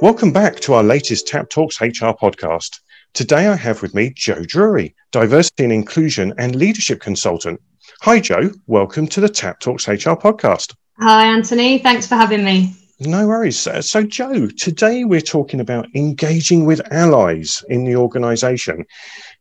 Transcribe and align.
Welcome 0.00 0.32
back 0.32 0.60
to 0.60 0.74
our 0.74 0.84
latest 0.84 1.26
Tap 1.26 1.50
Talks 1.50 1.80
HR 1.80 2.14
podcast. 2.14 2.78
Today 3.14 3.48
I 3.48 3.56
have 3.56 3.82
with 3.82 3.96
me 3.96 4.12
Joe 4.14 4.44
Drury, 4.44 4.94
diversity 5.10 5.64
and 5.64 5.72
inclusion 5.72 6.32
and 6.38 6.54
leadership 6.54 7.00
consultant. 7.00 7.60
Hi, 8.02 8.20
Joe. 8.20 8.52
Welcome 8.68 9.08
to 9.08 9.20
the 9.20 9.28
Tap 9.28 9.58
Talks 9.58 9.88
HR 9.88 10.14
podcast. 10.14 10.76
Hi, 11.00 11.24
Anthony. 11.24 11.78
Thanks 11.78 12.06
for 12.06 12.14
having 12.14 12.44
me. 12.44 12.76
No 13.00 13.26
worries. 13.26 13.66
Uh, 13.66 13.82
so, 13.82 14.04
Joe, 14.04 14.46
today 14.46 15.02
we're 15.02 15.20
talking 15.20 15.58
about 15.58 15.88
engaging 15.96 16.64
with 16.64 16.80
allies 16.92 17.64
in 17.68 17.82
the 17.82 17.96
organization. 17.96 18.84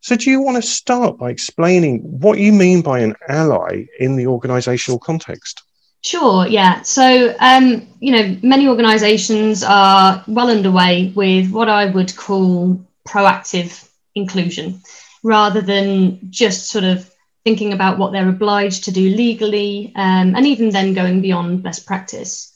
So, 0.02 0.16
do 0.16 0.32
you 0.32 0.42
want 0.42 0.56
to 0.58 0.68
start 0.68 1.20
by 1.20 1.30
explaining 1.30 2.00
what 2.00 2.40
you 2.40 2.52
mean 2.52 2.82
by 2.82 3.02
an 3.02 3.14
ally 3.30 3.86
in 4.00 4.16
the 4.16 4.26
organizational 4.26 4.98
context? 4.98 5.62
Sure, 6.04 6.48
yeah. 6.48 6.82
So, 6.84 7.36
um, 7.40 7.88
you 8.00 8.12
know, 8.12 8.38
many 8.42 8.68
organisations 8.68 9.64
are 9.64 10.24
well 10.28 10.50
underway 10.50 11.12
with 11.16 11.52
what 11.52 11.70
I 11.70 11.86
would 11.88 12.16
call 12.16 12.80
proactive 13.08 13.88
inclusion 14.16 14.82
rather 15.24 15.62
than 15.62 16.20
just 16.30 16.70
sort 16.70 16.84
of 16.84 17.12
thinking 17.44 17.74
about 17.74 17.98
what 17.98 18.12
they're 18.12 18.30
obliged 18.30 18.84
to 18.86 18.92
do 18.92 19.10
legally 19.10 19.92
um, 19.96 20.36
and 20.36 20.46
even 20.46 20.70
then 20.70 20.94
going 20.94 21.22
beyond 21.22 21.64
best 21.64 21.86
practice. 21.86 22.54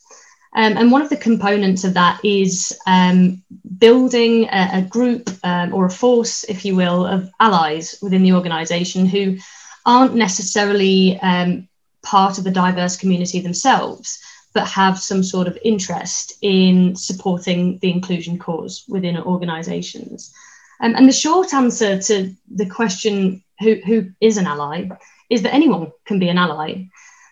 Um, 0.53 0.77
and 0.77 0.91
one 0.91 1.01
of 1.01 1.09
the 1.09 1.17
components 1.17 1.83
of 1.85 1.93
that 1.93 2.19
is 2.25 2.77
um, 2.85 3.41
building 3.77 4.45
a, 4.45 4.69
a 4.79 4.81
group 4.81 5.29
um, 5.43 5.73
or 5.73 5.85
a 5.85 5.89
force, 5.89 6.43
if 6.43 6.65
you 6.65 6.75
will, 6.75 7.05
of 7.05 7.29
allies 7.39 7.95
within 8.01 8.23
the 8.23 8.33
organisation 8.33 9.05
who 9.05 9.37
aren't 9.85 10.15
necessarily 10.15 11.17
um, 11.21 11.69
part 12.03 12.37
of 12.37 12.45
a 12.45 12.51
diverse 12.51 12.97
community 12.97 13.39
themselves, 13.39 14.19
but 14.53 14.67
have 14.67 14.99
some 14.99 15.23
sort 15.23 15.47
of 15.47 15.57
interest 15.63 16.33
in 16.41 16.95
supporting 16.95 17.79
the 17.79 17.91
inclusion 17.91 18.37
cause 18.37 18.83
within 18.87 19.17
organizations. 19.17 20.33
Um, 20.81 20.95
and 20.95 21.07
the 21.07 21.13
short 21.13 21.53
answer 21.53 22.01
to 22.01 22.35
the 22.53 22.65
question, 22.65 23.43
who, 23.59 23.75
who 23.85 24.11
is 24.19 24.37
an 24.37 24.47
ally, 24.47 24.89
is 25.29 25.43
that 25.43 25.53
anyone 25.53 25.91
can 26.05 26.19
be 26.19 26.29
an 26.29 26.37
ally. 26.37 26.85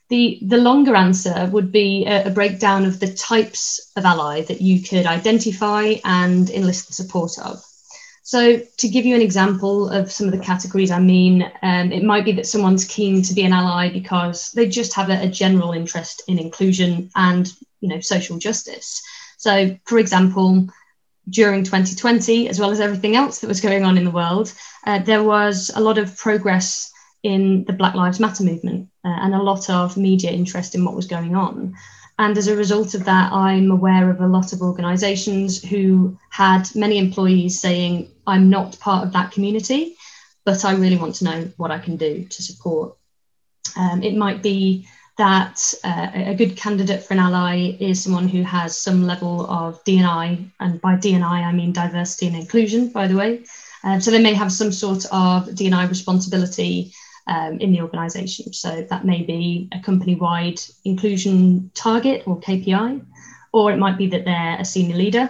The, 0.10 0.40
the 0.42 0.58
longer 0.58 0.96
answer 0.96 1.50
would 1.52 1.72
be 1.72 2.06
a, 2.06 2.28
a 2.28 2.30
breakdown 2.30 2.86
of 2.86 3.00
the 3.00 3.14
types 3.14 3.92
of 3.96 4.06
ally 4.06 4.42
that 4.44 4.62
you 4.62 4.82
could 4.82 5.06
identify 5.06 5.96
and 6.04 6.50
enlist 6.50 6.88
the 6.88 6.94
support 6.94 7.32
of. 7.44 7.64
So, 8.30 8.60
to 8.60 8.88
give 8.88 9.08
you 9.08 9.16
an 9.16 9.24
example 9.24 9.90
of 9.90 10.12
some 10.12 10.28
of 10.28 10.34
the 10.34 10.46
categories 10.46 10.92
I 10.92 11.00
mean, 11.00 11.52
um, 11.64 11.92
it 11.92 12.04
might 12.04 12.26
be 12.26 12.32
that 12.34 12.46
someone's 12.46 12.86
keen 12.86 13.24
to 13.24 13.34
be 13.34 13.42
an 13.42 13.54
ally 13.54 13.90
because 13.90 14.52
they 14.52 14.70
just 14.70 14.94
have 14.94 15.10
a, 15.10 15.24
a, 15.24 15.28
general 15.28 15.72
interest 15.72 16.22
in 16.28 16.38
inclusion 16.38 17.10
and, 17.16 17.52
you 17.82 17.90
know, 17.90 18.00
social 18.02 18.38
justice. 18.38 19.02
So, 19.40 19.76
for 19.86 19.98
example, 19.98 20.68
during 21.28 21.64
2020, 21.64 22.50
as 22.50 22.60
well 22.60 22.70
as 22.70 22.80
everything 22.80 23.16
else 23.16 23.40
that 23.40 23.48
was 23.48 23.62
going 23.62 23.84
on 23.84 23.98
in 23.98 24.06
the 24.06 24.12
world, 24.12 24.54
uh, 24.86 25.00
there 25.00 25.24
was 25.24 25.72
a 25.74 25.82
lot 25.82 25.98
of 25.98 26.16
progress 26.16 26.92
in 27.24 27.64
the 27.64 27.74
Black 27.74 27.96
Lives 27.96 28.20
Matter 28.20 28.44
movement 28.44 28.90
uh, 29.04 29.08
and 29.10 29.34
a 29.34 29.42
lot 29.42 29.72
of 29.72 29.98
media 29.98 30.30
interest 30.30 30.76
in 30.76 30.86
what 30.86 30.96
was 30.96 31.08
going 31.08 31.36
on. 31.36 31.74
And 32.20 32.38
as 32.38 32.50
a 32.50 32.56
result 32.56 32.96
of 32.96 33.06
that, 33.06 33.32
I'm 33.32 33.72
aware 33.72 34.10
of 34.10 34.20
a 34.20 34.28
lot 34.28 34.52
of 34.52 34.62
organisations 34.62 35.64
who 35.64 36.18
had 36.30 36.70
many 36.76 36.98
employees 36.98 37.62
saying, 37.62 38.12
I'm 38.28 38.50
not 38.50 38.78
part 38.82 39.08
of 39.08 39.14
that 39.14 39.32
community, 39.32 39.96
but 40.44 40.66
I 40.66 40.74
really 40.74 40.98
want 40.98 41.16
to 41.16 41.24
know 41.24 41.50
what 41.56 41.72
I 41.72 41.80
can 41.80 41.96
do 41.96 42.26
to 42.26 42.44
support. 42.44 42.98
Um, 43.78 44.04
it 44.04 44.18
might 44.18 44.44
be 44.44 44.86
that 45.18 45.74
uh, 45.86 46.08
a 46.14 46.36
good 46.36 46.58
candidate 46.58 47.04
for 47.04 47.14
an 47.14 47.22
ally 47.22 47.78
is 47.80 48.04
someone 48.04 48.28
who 48.28 48.44
has 48.44 48.78
some 48.78 49.08
level 49.08 49.50
of 49.50 49.82
DNI, 49.86 50.52
and 50.60 50.82
by 50.82 50.96
DNI 50.96 51.24
I 51.24 51.54
mean 51.54 51.72
diversity 51.72 52.28
and 52.28 52.36
inclusion, 52.36 52.90
by 52.90 53.08
the 53.08 53.16
way. 53.16 53.46
Uh, 53.82 53.98
so 54.02 54.12
they 54.12 54.22
may 54.22 54.34
have 54.34 54.52
some 54.52 54.74
sort 54.74 55.06
of 55.06 55.48
DNI 55.48 55.88
responsibility 55.88 56.94
um, 57.30 57.60
in 57.60 57.72
the 57.72 57.82
organisation. 57.82 58.52
So 58.54 58.86
that 58.90 59.06
may 59.06 59.22
be 59.22 59.70
a 59.72 59.80
company 59.80 60.16
wide 60.16 60.60
inclusion 60.84 61.72
target 61.76 62.24
or 62.26 62.40
KPI, 62.40 63.06
or 63.54 63.72
it 63.72 63.78
might 63.78 63.98
be 63.98 64.08
that 64.08 64.26
they're 64.26 64.58
a 64.60 64.66
senior 64.66 64.96
leader. 64.96 65.30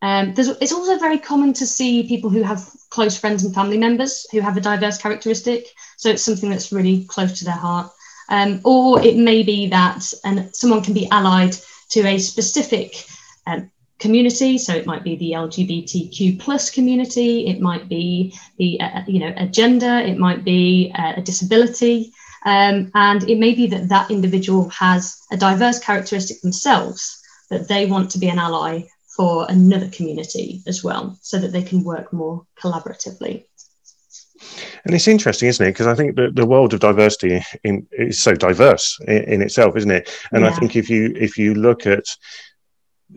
Um, 0.00 0.34
it's 0.36 0.72
also 0.72 0.98
very 0.98 1.18
common 1.18 1.52
to 1.52 1.66
see 1.66 2.08
people 2.08 2.30
who 2.30 2.42
have 2.42 2.68
close 2.90 3.16
friends 3.16 3.44
and 3.44 3.54
family 3.54 3.78
members 3.78 4.26
who 4.32 4.40
have 4.40 4.56
a 4.56 4.60
diverse 4.60 4.98
characteristic. 4.98 5.66
So 5.98 6.08
it's 6.08 6.24
something 6.24 6.50
that's 6.50 6.72
really 6.72 7.04
close 7.04 7.38
to 7.38 7.44
their 7.44 7.54
heart. 7.54 7.92
Um, 8.28 8.60
or 8.64 9.00
it 9.04 9.16
may 9.16 9.42
be 9.42 9.68
that 9.68 10.02
someone 10.52 10.82
can 10.82 10.94
be 10.94 11.08
allied 11.10 11.54
to 11.90 12.06
a 12.06 12.18
specific 12.18 13.04
um, 13.46 13.70
community. 14.02 14.58
So 14.58 14.74
it 14.74 14.84
might 14.84 15.04
be 15.04 15.16
the 15.16 15.32
LGBTQ 15.32 16.40
plus 16.40 16.70
community, 16.70 17.46
it 17.46 17.60
might 17.60 17.88
be 17.88 18.34
the 18.58 18.80
uh, 18.80 18.98
uh, 18.98 19.04
you 19.06 19.20
know 19.20 19.32
a 19.36 19.46
gender, 19.46 19.96
it 19.98 20.18
might 20.18 20.44
be 20.44 20.92
uh, 20.98 21.14
a 21.16 21.22
disability, 21.22 22.12
um, 22.44 22.90
and 22.94 23.22
it 23.30 23.38
may 23.38 23.54
be 23.54 23.68
that 23.68 23.88
that 23.88 24.10
individual 24.10 24.68
has 24.70 25.16
a 25.30 25.36
diverse 25.36 25.78
characteristic 25.78 26.40
themselves 26.40 27.22
that 27.48 27.68
they 27.68 27.86
want 27.86 28.10
to 28.10 28.18
be 28.18 28.28
an 28.28 28.38
ally 28.38 28.82
for 29.16 29.46
another 29.48 29.88
community 29.90 30.62
as 30.66 30.82
well, 30.82 31.16
so 31.22 31.38
that 31.38 31.52
they 31.52 31.62
can 31.62 31.84
work 31.84 32.12
more 32.12 32.44
collaboratively. 32.60 33.44
And 34.84 34.94
it's 34.94 35.06
interesting, 35.06 35.48
isn't 35.48 35.64
it? 35.64 35.70
Because 35.70 35.86
I 35.86 35.94
think 35.94 36.16
that 36.16 36.34
the 36.34 36.46
world 36.46 36.74
of 36.74 36.80
diversity 36.80 37.40
in, 37.62 37.86
is 37.92 38.20
so 38.20 38.34
diverse 38.34 38.98
in, 39.06 39.22
in 39.34 39.42
itself, 39.42 39.76
isn't 39.76 39.90
it? 39.90 40.10
And 40.32 40.42
yeah. 40.42 40.50
I 40.50 40.52
think 40.54 40.74
if 40.74 40.90
you 40.90 41.14
if 41.14 41.38
you 41.38 41.54
look 41.54 41.86
at 41.86 42.06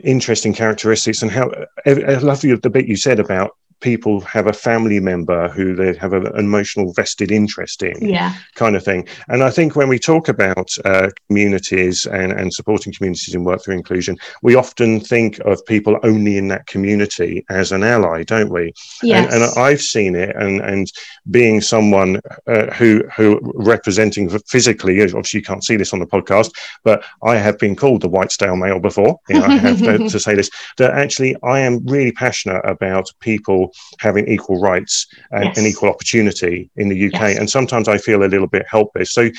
interesting 0.04 0.54
characteristics 0.54 1.22
and 1.22 1.32
how 1.32 1.52
I 1.86 2.16
love 2.16 2.44
you 2.44 2.58
the 2.58 2.70
bit 2.70 2.88
you 2.88 2.96
said 2.96 3.20
about 3.20 3.56
people 3.82 4.20
have 4.22 4.48
a 4.48 4.54
family 4.54 5.00
member 5.00 5.50
who 5.50 5.76
they 5.76 5.94
have 5.96 6.14
an 6.14 6.28
emotional 6.38 6.94
vested 6.94 7.32
interest 7.32 7.84
in 7.84 8.10
yeah. 8.10 8.34
kind 8.56 8.76
of 8.76 8.84
thing. 8.84 9.08
And 9.28 9.44
i 9.44 9.50
think 9.50 9.76
when 9.76 9.90
we 9.90 10.00
talk 10.00 10.28
about 10.28 10.70
uh, 10.86 11.10
communities 11.28 12.06
and, 12.06 12.32
and 12.32 12.54
supporting 12.54 12.94
communities 12.94 13.36
in 13.36 13.44
work 13.44 13.64
through 13.64 13.76
inclusion 13.76 14.18
we 14.42 14.56
often 14.56 15.00
think 15.00 15.40
of 15.40 15.66
people 15.66 15.98
only 16.04 16.38
in 16.38 16.48
that 16.50 16.68
community 16.68 17.46
as 17.50 17.72
an 17.72 17.84
ally 17.84 18.24
don't 18.24 18.50
we? 18.50 18.74
Yes. 19.04 19.34
and, 19.34 19.44
and 19.44 19.60
i've 19.60 19.82
seen 19.82 20.16
it 20.16 20.36
and 20.36 20.62
and 20.62 20.92
being 21.32 21.62
someone 21.62 22.20
uh, 22.48 22.68
who 22.74 23.04
who 23.16 23.40
representing 23.56 24.30
physically 24.48 25.02
obviously 25.02 25.40
you 25.40 25.44
can't 25.44 25.64
see 25.64 25.76
this 25.76 25.94
on 25.94 26.00
the 26.00 26.06
podcast 26.06 26.52
but 26.84 27.04
i 27.24 27.36
have 27.36 27.58
been 27.60 27.76
called 27.76 28.02
the 28.02 28.10
white 28.10 28.32
stale 28.32 28.56
male 28.56 28.80
before. 28.80 29.20
You 29.30 29.40
know, 29.40 29.46
i 29.46 29.58
have 29.58 29.80
to, 29.88 30.10
to 30.10 30.20
say 30.20 30.36
this 30.36 30.50
that 30.78 30.92
actually 30.92 31.36
i 31.44 31.60
am 31.60 31.86
really 31.86 32.12
passionate 32.12 32.62
about 32.66 33.08
people 33.20 33.65
having 34.00 34.28
equal 34.28 34.60
rights 34.60 35.08
and, 35.32 35.46
yes. 35.46 35.58
and 35.58 35.68
equal 35.68 35.90
opportunity 35.90 36.70
in 36.76 36.90
the 36.90 37.08
UK. 37.08 37.14
Yes. 37.14 37.40
And 37.40 37.50
sometimes 37.50 37.88
I 37.88 37.98
feel 37.98 38.24
a 38.24 38.26
little 38.26 38.48
bit 38.48 38.66
helpless. 38.70 39.12
So, 39.12 39.30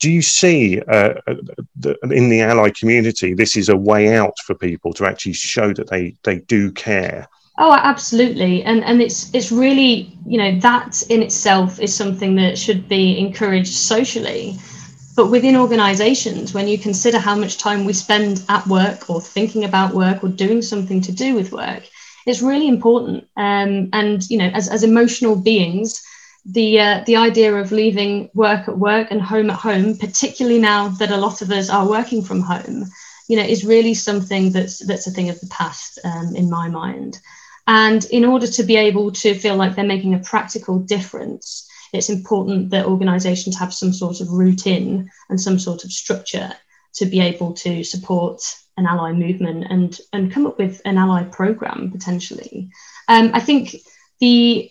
do 0.00 0.10
you 0.10 0.22
see 0.22 0.80
uh, 0.80 1.14
the, 1.76 1.96
in 2.10 2.28
the 2.28 2.40
ally 2.40 2.70
community 2.70 3.34
this 3.34 3.56
is 3.56 3.68
a 3.68 3.76
way 3.76 4.16
out 4.16 4.36
for 4.44 4.54
people 4.54 4.92
to 4.94 5.06
actually 5.06 5.34
show 5.34 5.72
that 5.74 5.88
they 5.88 6.14
they 6.24 6.40
do 6.40 6.72
care? 6.72 7.28
Oh, 7.58 7.72
absolutely, 7.72 8.62
and 8.64 8.84
and 8.84 9.00
it's 9.00 9.32
it's 9.34 9.50
really 9.50 10.12
you 10.26 10.38
know 10.38 10.58
that 10.60 11.02
in 11.08 11.22
itself 11.22 11.80
is 11.80 11.94
something 11.94 12.34
that 12.36 12.58
should 12.58 12.88
be 12.88 13.18
encouraged 13.18 13.72
socially. 13.72 14.58
But 15.16 15.30
within 15.30 15.56
organizations, 15.56 16.52
when 16.52 16.68
you 16.68 16.76
consider 16.76 17.18
how 17.18 17.34
much 17.34 17.56
time 17.56 17.86
we 17.86 17.94
spend 17.94 18.44
at 18.50 18.66
work 18.66 19.08
or 19.08 19.22
thinking 19.22 19.64
about 19.64 19.94
work 19.94 20.22
or 20.22 20.28
doing 20.28 20.60
something 20.60 21.00
to 21.00 21.12
do 21.12 21.34
with 21.34 21.52
work, 21.52 21.88
it's 22.26 22.42
really 22.42 22.68
important. 22.68 23.28
Um, 23.36 23.88
and 23.92 24.28
you 24.28 24.38
know, 24.38 24.50
as, 24.52 24.68
as 24.68 24.82
emotional 24.82 25.36
beings, 25.36 26.02
the 26.44 26.80
uh, 26.80 27.04
the 27.06 27.16
idea 27.16 27.54
of 27.54 27.72
leaving 27.72 28.30
work 28.34 28.68
at 28.68 28.78
work 28.78 29.10
and 29.10 29.22
home 29.22 29.50
at 29.50 29.58
home, 29.58 29.96
particularly 29.96 30.58
now 30.58 30.88
that 30.88 31.10
a 31.10 31.16
lot 31.16 31.42
of 31.42 31.50
us 31.50 31.70
are 31.70 31.88
working 31.88 32.22
from 32.22 32.40
home, 32.40 32.84
you 33.28 33.36
know, 33.36 33.42
is 33.44 33.64
really 33.64 33.94
something 33.94 34.52
that's 34.52 34.84
that's 34.86 35.06
a 35.06 35.10
thing 35.10 35.30
of 35.30 35.40
the 35.40 35.48
past 35.48 35.98
um, 36.04 36.34
in 36.36 36.50
my 36.50 36.68
mind. 36.68 37.18
And 37.68 38.04
in 38.06 38.24
order 38.24 38.46
to 38.46 38.62
be 38.62 38.76
able 38.76 39.10
to 39.12 39.34
feel 39.34 39.56
like 39.56 39.74
they're 39.74 39.84
making 39.84 40.14
a 40.14 40.20
practical 40.20 40.78
difference, 40.78 41.68
it's 41.92 42.10
important 42.10 42.70
that 42.70 42.86
organisations 42.86 43.58
have 43.58 43.74
some 43.74 43.92
sort 43.92 44.20
of 44.20 44.30
routine 44.30 45.10
and 45.28 45.40
some 45.40 45.58
sort 45.58 45.84
of 45.84 45.90
structure 45.90 46.52
to 46.94 47.06
be 47.06 47.20
able 47.20 47.54
to 47.54 47.82
support 47.82 48.40
an 48.76 48.86
ally 48.86 49.12
movement 49.12 49.66
and 49.70 49.98
and 50.12 50.32
come 50.32 50.46
up 50.46 50.58
with 50.58 50.80
an 50.84 50.98
ally 50.98 51.22
program 51.24 51.90
potentially. 51.90 52.70
Um, 53.08 53.30
I 53.32 53.40
think 53.40 53.76
the 54.20 54.70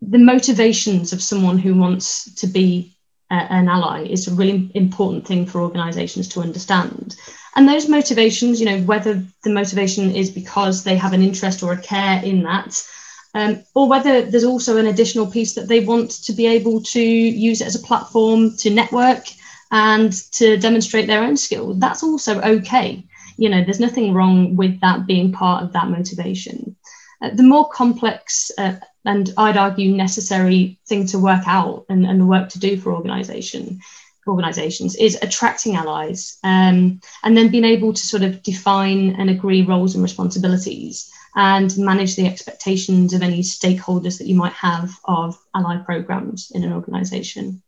the 0.00 0.18
motivations 0.18 1.12
of 1.12 1.22
someone 1.22 1.58
who 1.58 1.74
wants 1.74 2.34
to 2.34 2.46
be 2.46 2.96
an 3.30 3.68
ally 3.68 4.04
is 4.04 4.28
a 4.28 4.34
really 4.34 4.70
important 4.74 5.26
thing 5.26 5.46
for 5.46 5.60
organizations 5.60 6.28
to 6.28 6.40
understand. 6.40 7.16
And 7.56 7.68
those 7.68 7.88
motivations, 7.88 8.60
you 8.60 8.66
know, 8.66 8.80
whether 8.82 9.24
the 9.42 9.50
motivation 9.50 10.14
is 10.14 10.30
because 10.30 10.84
they 10.84 10.96
have 10.96 11.12
an 11.12 11.22
interest 11.22 11.62
or 11.62 11.72
a 11.72 11.82
care 11.82 12.22
in 12.22 12.42
that, 12.44 12.86
um, 13.34 13.64
or 13.74 13.88
whether 13.88 14.22
there's 14.22 14.44
also 14.44 14.76
an 14.76 14.86
additional 14.86 15.26
piece 15.26 15.54
that 15.54 15.66
they 15.66 15.80
want 15.80 16.10
to 16.24 16.32
be 16.32 16.46
able 16.46 16.82
to 16.82 17.02
use 17.02 17.60
it 17.60 17.66
as 17.66 17.74
a 17.74 17.86
platform 17.86 18.56
to 18.58 18.70
network 18.70 19.24
and 19.72 20.12
to 20.32 20.56
demonstrate 20.58 21.06
their 21.06 21.24
own 21.24 21.36
skill, 21.36 21.74
that's 21.74 22.04
also 22.04 22.40
okay 22.40 23.04
you 23.36 23.48
know, 23.48 23.62
there's 23.64 23.80
nothing 23.80 24.14
wrong 24.14 24.56
with 24.56 24.80
that 24.80 25.06
being 25.06 25.32
part 25.32 25.62
of 25.62 25.72
that 25.72 25.88
motivation. 25.88 26.76
Uh, 27.22 27.30
the 27.30 27.42
more 27.42 27.68
complex 27.68 28.50
uh, 28.58 28.76
and 29.04 29.32
I'd 29.36 29.56
argue 29.56 29.92
necessary 29.92 30.78
thing 30.86 31.06
to 31.08 31.18
work 31.18 31.44
out 31.46 31.86
and, 31.88 32.04
and 32.04 32.20
the 32.20 32.26
work 32.26 32.50
to 32.50 32.58
do 32.58 32.76
for 32.76 32.92
organization 32.92 33.80
organizations 34.26 34.96
is 34.96 35.16
attracting 35.22 35.76
allies 35.76 36.38
um, 36.42 37.00
and 37.22 37.36
then 37.36 37.48
being 37.48 37.64
able 37.64 37.92
to 37.92 38.02
sort 38.02 38.24
of 38.24 38.42
define 38.42 39.14
and 39.20 39.30
agree 39.30 39.62
roles 39.62 39.94
and 39.94 40.02
responsibilities 40.02 41.08
and 41.36 41.76
manage 41.78 42.16
the 42.16 42.26
expectations 42.26 43.14
of 43.14 43.22
any 43.22 43.40
stakeholders 43.40 44.18
that 44.18 44.26
you 44.26 44.34
might 44.34 44.52
have 44.52 44.98
of 45.04 45.38
ally 45.54 45.76
programs 45.76 46.50
in 46.52 46.64
an 46.64 46.72
organization. 46.72 47.62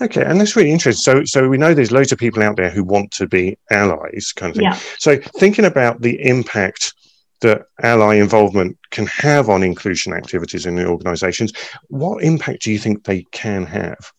Okay, 0.00 0.24
and 0.24 0.40
that's 0.40 0.56
really 0.56 0.70
interesting. 0.70 1.02
So, 1.02 1.24
so 1.24 1.48
we 1.48 1.58
know 1.58 1.74
there's 1.74 1.92
loads 1.92 2.12
of 2.12 2.18
people 2.18 2.42
out 2.42 2.56
there 2.56 2.70
who 2.70 2.84
want 2.84 3.10
to 3.12 3.26
be 3.26 3.58
allies, 3.70 4.32
kind 4.34 4.50
of 4.50 4.56
thing. 4.56 4.64
Yeah. 4.64 4.78
So, 4.98 5.16
thinking 5.38 5.64
about 5.64 6.00
the 6.00 6.24
impact 6.24 6.94
that 7.40 7.66
ally 7.82 8.14
involvement 8.14 8.76
can 8.90 9.06
have 9.06 9.48
on 9.48 9.62
inclusion 9.62 10.12
activities 10.12 10.66
in 10.66 10.76
the 10.76 10.86
organisations, 10.86 11.52
what 11.88 12.22
impact 12.22 12.62
do 12.62 12.72
you 12.72 12.78
think 12.78 13.04
they 13.04 13.24
can 13.32 13.64
have? 13.66 14.12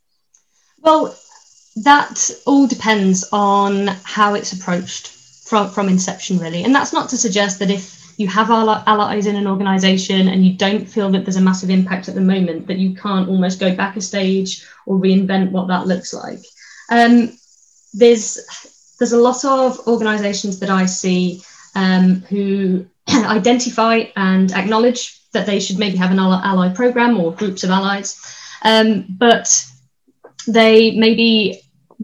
Well, 0.81 1.17
that 1.83 2.31
all 2.45 2.67
depends 2.67 3.27
on 3.31 3.87
how 4.03 4.33
it's 4.33 4.53
approached 4.53 5.07
from, 5.07 5.69
from 5.69 5.89
inception, 5.89 6.37
really. 6.39 6.63
And 6.63 6.73
that's 6.73 6.93
not 6.93 7.09
to 7.09 7.17
suggest 7.17 7.59
that 7.59 7.69
if 7.71 7.98
you 8.19 8.27
have 8.27 8.51
allies 8.51 9.27
in 9.27 9.37
an 9.37 9.47
organization 9.47 10.27
and 10.27 10.45
you 10.45 10.53
don't 10.53 10.85
feel 10.85 11.09
that 11.09 11.23
there's 11.23 11.37
a 11.37 11.41
massive 11.41 11.69
impact 11.69 12.09
at 12.09 12.15
the 12.15 12.21
moment, 12.21 12.67
that 12.67 12.77
you 12.77 12.93
can't 12.93 13.29
almost 13.29 13.61
go 13.61 13.73
back 13.73 13.95
a 13.95 14.01
stage 14.01 14.67
or 14.85 14.97
reinvent 14.97 15.51
what 15.51 15.69
that 15.69 15.87
looks 15.87 16.13
like. 16.13 16.41
Um, 16.91 17.37
there's 17.93 18.37
there's 18.99 19.13
a 19.13 19.17
lot 19.17 19.45
of 19.45 19.79
organizations 19.87 20.59
that 20.59 20.69
I 20.69 20.85
see 20.85 21.41
um, 21.75 22.15
who 22.27 22.85
identify 23.09 24.03
and 24.17 24.51
acknowledge 24.51 25.21
that 25.31 25.45
they 25.45 25.61
should 25.61 25.79
maybe 25.79 25.95
have 25.95 26.11
an 26.11 26.19
ally 26.19 26.73
program 26.73 27.17
or 27.17 27.31
groups 27.31 27.63
of 27.63 27.69
allies, 27.69 28.19
um, 28.63 29.05
but 29.17 29.65
they 30.45 30.91
maybe 30.91 31.61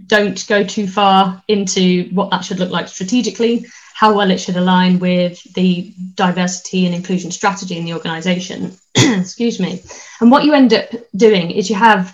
don't 0.07 0.47
go 0.47 0.63
too 0.63 0.88
far 0.88 1.44
into 1.50 2.09
what 2.13 2.29
that 2.31 2.45
should 2.45 2.59
look 2.59 2.71
like 2.71 2.88
strategically 2.88 3.65
how 3.95 4.13
well 4.13 4.30
it 4.30 4.39
should 4.39 4.57
align 4.57 5.00
with 5.00 5.42
the 5.53 5.94
diversity 6.15 6.86
and 6.86 6.94
inclusion 6.94 7.31
strategy 7.31 7.77
in 7.77 7.86
the 7.86 7.94
organization. 7.94 8.77
Excuse 8.95 9.57
me. 9.57 9.81
And 10.19 10.30
what 10.30 10.44
you 10.44 10.53
end 10.53 10.74
up 10.74 10.89
doing 11.15 11.50
is 11.50 11.69
you 11.69 11.77
have 11.77 12.13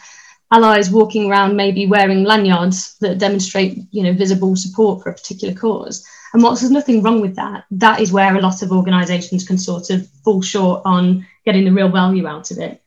allies 0.51 0.91
walking 0.91 1.27
around 1.27 1.55
maybe 1.55 1.87
wearing 1.87 2.23
lanyards 2.23 2.97
that 2.99 3.17
demonstrate 3.17 3.79
you 3.89 4.03
know 4.03 4.13
visible 4.13 4.55
support 4.55 5.01
for 5.01 5.09
a 5.09 5.13
particular 5.13 5.55
cause 5.55 6.05
and 6.33 6.43
whilst 6.43 6.61
there's 6.61 6.71
nothing 6.71 7.01
wrong 7.01 7.21
with 7.21 7.35
that 7.35 7.63
that 7.71 8.01
is 8.01 8.11
where 8.11 8.35
a 8.35 8.41
lot 8.41 8.61
of 8.61 8.71
organizations 8.71 9.47
can 9.47 9.57
sort 9.57 9.89
of 9.89 10.05
fall 10.25 10.41
short 10.41 10.81
on 10.83 11.25
getting 11.45 11.63
the 11.63 11.71
real 11.71 11.87
value 11.87 12.27
out 12.27 12.51
of 12.51 12.59
it 12.59 12.81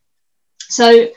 so 0.60 1.08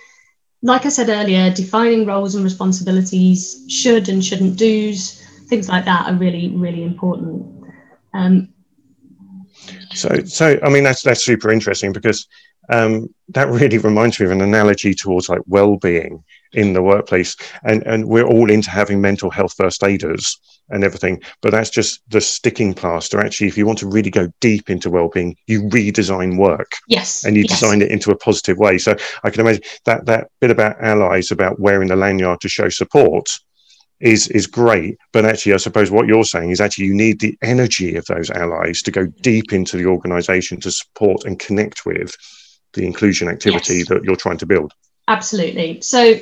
like 0.61 0.85
i 0.85 0.89
said 0.89 1.09
earlier 1.09 1.51
defining 1.51 2.05
roles 2.05 2.33
and 2.33 2.45
responsibilities 2.45 3.65
should 3.67 4.07
and 4.07 4.23
shouldn't 4.23 4.57
do's 4.57 5.21
things 5.49 5.67
like 5.67 5.83
that 5.83 6.09
are 6.09 6.15
really 6.15 6.47
really 6.55 6.83
important 6.83 7.56
um, 8.17 8.49
so, 9.93 10.09
so 10.25 10.59
I 10.63 10.69
mean 10.69 10.83
that's 10.83 11.01
that's 11.01 11.23
super 11.23 11.51
interesting 11.51 11.91
because 11.91 12.27
um, 12.69 13.13
that 13.29 13.47
really 13.47 13.77
reminds 13.77 14.19
me 14.19 14.25
of 14.25 14.31
an 14.31 14.41
analogy 14.41 14.93
towards 14.93 15.29
like 15.29 15.41
well-being 15.45 16.23
in 16.53 16.73
the 16.73 16.81
workplace, 16.81 17.35
and 17.63 17.85
and 17.85 18.05
we're 18.05 18.27
all 18.27 18.49
into 18.49 18.69
having 18.69 19.01
mental 19.01 19.29
health 19.29 19.53
first 19.57 19.83
aiders 19.83 20.39
and 20.69 20.83
everything, 20.83 21.21
but 21.41 21.51
that's 21.51 21.69
just 21.69 22.01
the 22.09 22.19
sticking 22.19 22.73
plaster. 22.73 23.19
Actually, 23.19 23.47
if 23.47 23.57
you 23.57 23.65
want 23.65 23.79
to 23.79 23.87
really 23.87 24.09
go 24.09 24.27
deep 24.41 24.69
into 24.69 24.89
well-being, 24.89 25.35
you 25.47 25.61
redesign 25.63 26.37
work. 26.37 26.71
Yes, 26.87 27.23
and 27.23 27.35
you 27.35 27.43
yes. 27.43 27.59
design 27.59 27.81
it 27.81 27.91
into 27.91 28.11
a 28.11 28.17
positive 28.17 28.57
way. 28.57 28.77
So 28.77 28.95
I 29.23 29.29
can 29.29 29.41
imagine 29.41 29.63
that 29.85 30.05
that 30.05 30.29
bit 30.41 30.51
about 30.51 30.81
allies, 30.81 31.31
about 31.31 31.59
wearing 31.59 31.87
the 31.87 31.95
lanyard 31.95 32.41
to 32.41 32.49
show 32.49 32.69
support 32.69 33.29
is 33.99 34.27
is 34.27 34.45
great 34.45 34.97
but 35.11 35.25
actually 35.25 35.53
i 35.53 35.57
suppose 35.57 35.89
what 35.89 36.07
you're 36.07 36.23
saying 36.23 36.51
is 36.51 36.61
actually 36.61 36.85
you 36.85 36.93
need 36.93 37.19
the 37.19 37.35
energy 37.41 37.95
of 37.95 38.05
those 38.05 38.29
allies 38.29 38.81
to 38.81 38.91
go 38.91 39.07
deep 39.21 39.51
into 39.51 39.75
the 39.75 39.85
organization 39.85 40.59
to 40.59 40.69
support 40.69 41.25
and 41.25 41.39
connect 41.39 41.85
with 41.85 42.15
the 42.73 42.85
inclusion 42.85 43.27
activity 43.27 43.77
yes. 43.77 43.87
that 43.87 44.03
you're 44.03 44.15
trying 44.15 44.37
to 44.37 44.45
build. 44.45 44.71
Absolutely. 45.07 45.81
So 45.81 46.19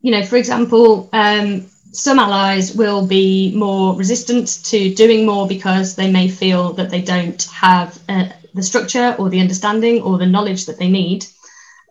you 0.00 0.10
know 0.10 0.24
for 0.24 0.36
example 0.36 1.10
um, 1.12 1.66
some 1.92 2.18
allies 2.18 2.74
will 2.74 3.06
be 3.06 3.52
more 3.54 3.94
resistant 3.96 4.64
to 4.64 4.94
doing 4.94 5.26
more 5.26 5.46
because 5.46 5.96
they 5.96 6.10
may 6.10 6.28
feel 6.28 6.72
that 6.74 6.88
they 6.88 7.02
don't 7.02 7.42
have 7.52 7.98
uh, 8.08 8.28
the 8.54 8.62
structure 8.62 9.14
or 9.18 9.28
the 9.28 9.40
understanding 9.40 10.00
or 10.02 10.16
the 10.16 10.26
knowledge 10.26 10.66
that 10.66 10.78
they 10.78 10.88
need 10.88 11.26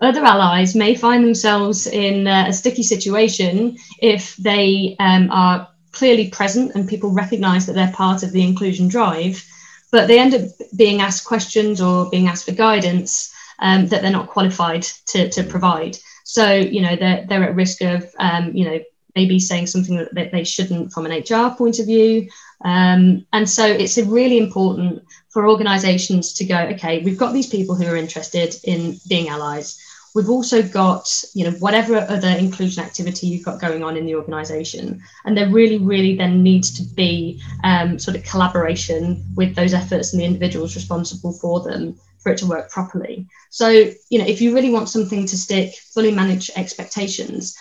other 0.02 0.24
allies 0.24 0.76
may 0.76 0.96
find 0.96 1.24
themselves 1.24 1.88
in 1.88 2.28
a 2.28 2.54
sticky 2.54 2.84
situation 2.84 3.78
if 4.02 4.36
they 4.38 4.96
um, 5.00 5.30
are 5.32 5.68
clearly 5.92 6.30
present 6.30 6.74
and 6.76 6.88
people 6.88 7.12
recognize 7.12 7.66
that 7.66 7.74
they're 7.74 7.92
part 7.92 8.24
of 8.24 8.32
the 8.32 8.44
inclusion 8.44 8.88
drive, 8.88 9.44
but 9.92 10.08
they 10.08 10.20
end 10.20 10.34
up 10.34 10.42
being 10.76 11.02
asked 11.02 11.26
questions 11.26 11.82
or 11.82 12.10
being 12.10 12.28
asked 12.28 12.46
for 12.46 12.54
guidance 12.54 13.34
um, 13.60 13.88
that 13.88 14.02
they're 14.02 14.12
not 14.12 14.30
qualified 14.30 14.84
to, 15.08 15.30
to 15.30 15.44
provide. 15.44 15.98
So, 16.24 16.54
you 16.54 16.82
know, 16.82 16.96
they're, 16.96 17.26
they're 17.28 17.44
at 17.44 17.56
risk 17.56 17.82
of, 17.82 18.06
um, 18.20 18.56
you 18.56 18.66
know, 18.66 18.80
maybe 19.16 19.40
saying 19.40 19.68
something 19.68 20.08
that 20.14 20.32
they 20.32 20.44
shouldn't 20.44 20.94
from 20.94 21.08
an 21.08 21.24
HR 21.28 21.54
point 21.56 21.80
of 21.80 21.88
view. 21.88 22.30
Um, 22.64 23.26
and 23.34 23.50
so 23.50 23.66
it's 23.66 23.98
really 23.98 24.38
important 24.38 25.04
for 25.30 25.50
organizations 25.50 26.34
to 26.34 26.46
go, 26.46 26.58
okay, 26.74 27.02
we've 27.04 27.18
got 27.18 27.34
these 27.34 27.48
people 27.48 27.76
who 27.76 27.86
are 27.88 27.98
interested 27.98 28.56
in 28.64 28.98
being 29.10 29.28
allies 29.28 29.84
We've 30.16 30.30
also 30.30 30.64
got, 30.64 31.24
you 31.34 31.46
know, 31.46 31.52
whatever 31.60 31.98
other 31.98 32.30
inclusion 32.30 32.84
activity 32.84 33.28
you've 33.28 33.46
got 33.46 33.62
going 33.62 33.84
on 33.84 33.96
in 33.96 34.06
the 34.06 34.16
organisation, 34.16 35.02
and 35.26 35.38
there 35.38 35.50
really, 35.50 35.78
really 35.78 36.16
then 36.16 36.42
needs 36.42 36.72
to 36.78 36.96
be 36.96 37.42
um, 37.64 38.00
sort 38.00 38.18
of 38.18 38.24
collaboration 38.24 39.24
with 39.36 39.56
those 39.56 39.74
efforts 39.74 40.12
and 40.12 40.22
the 40.22 40.26
individuals 40.26 40.76
responsible 40.76 41.34
for 41.34 41.62
them 41.62 41.96
for 42.20 42.32
it 42.32 42.38
to 42.40 42.48
work 42.48 42.70
properly. 42.70 43.28
So, 43.50 43.70
you 44.10 44.20
know, 44.20 44.26
if 44.26 44.42
you 44.42 44.54
really 44.54 44.72
want 44.72 44.90
something 44.90 45.26
to 45.26 45.38
stick, 45.38 45.74
fully 45.94 46.12
manage 46.12 46.50
expectations, 46.56 47.56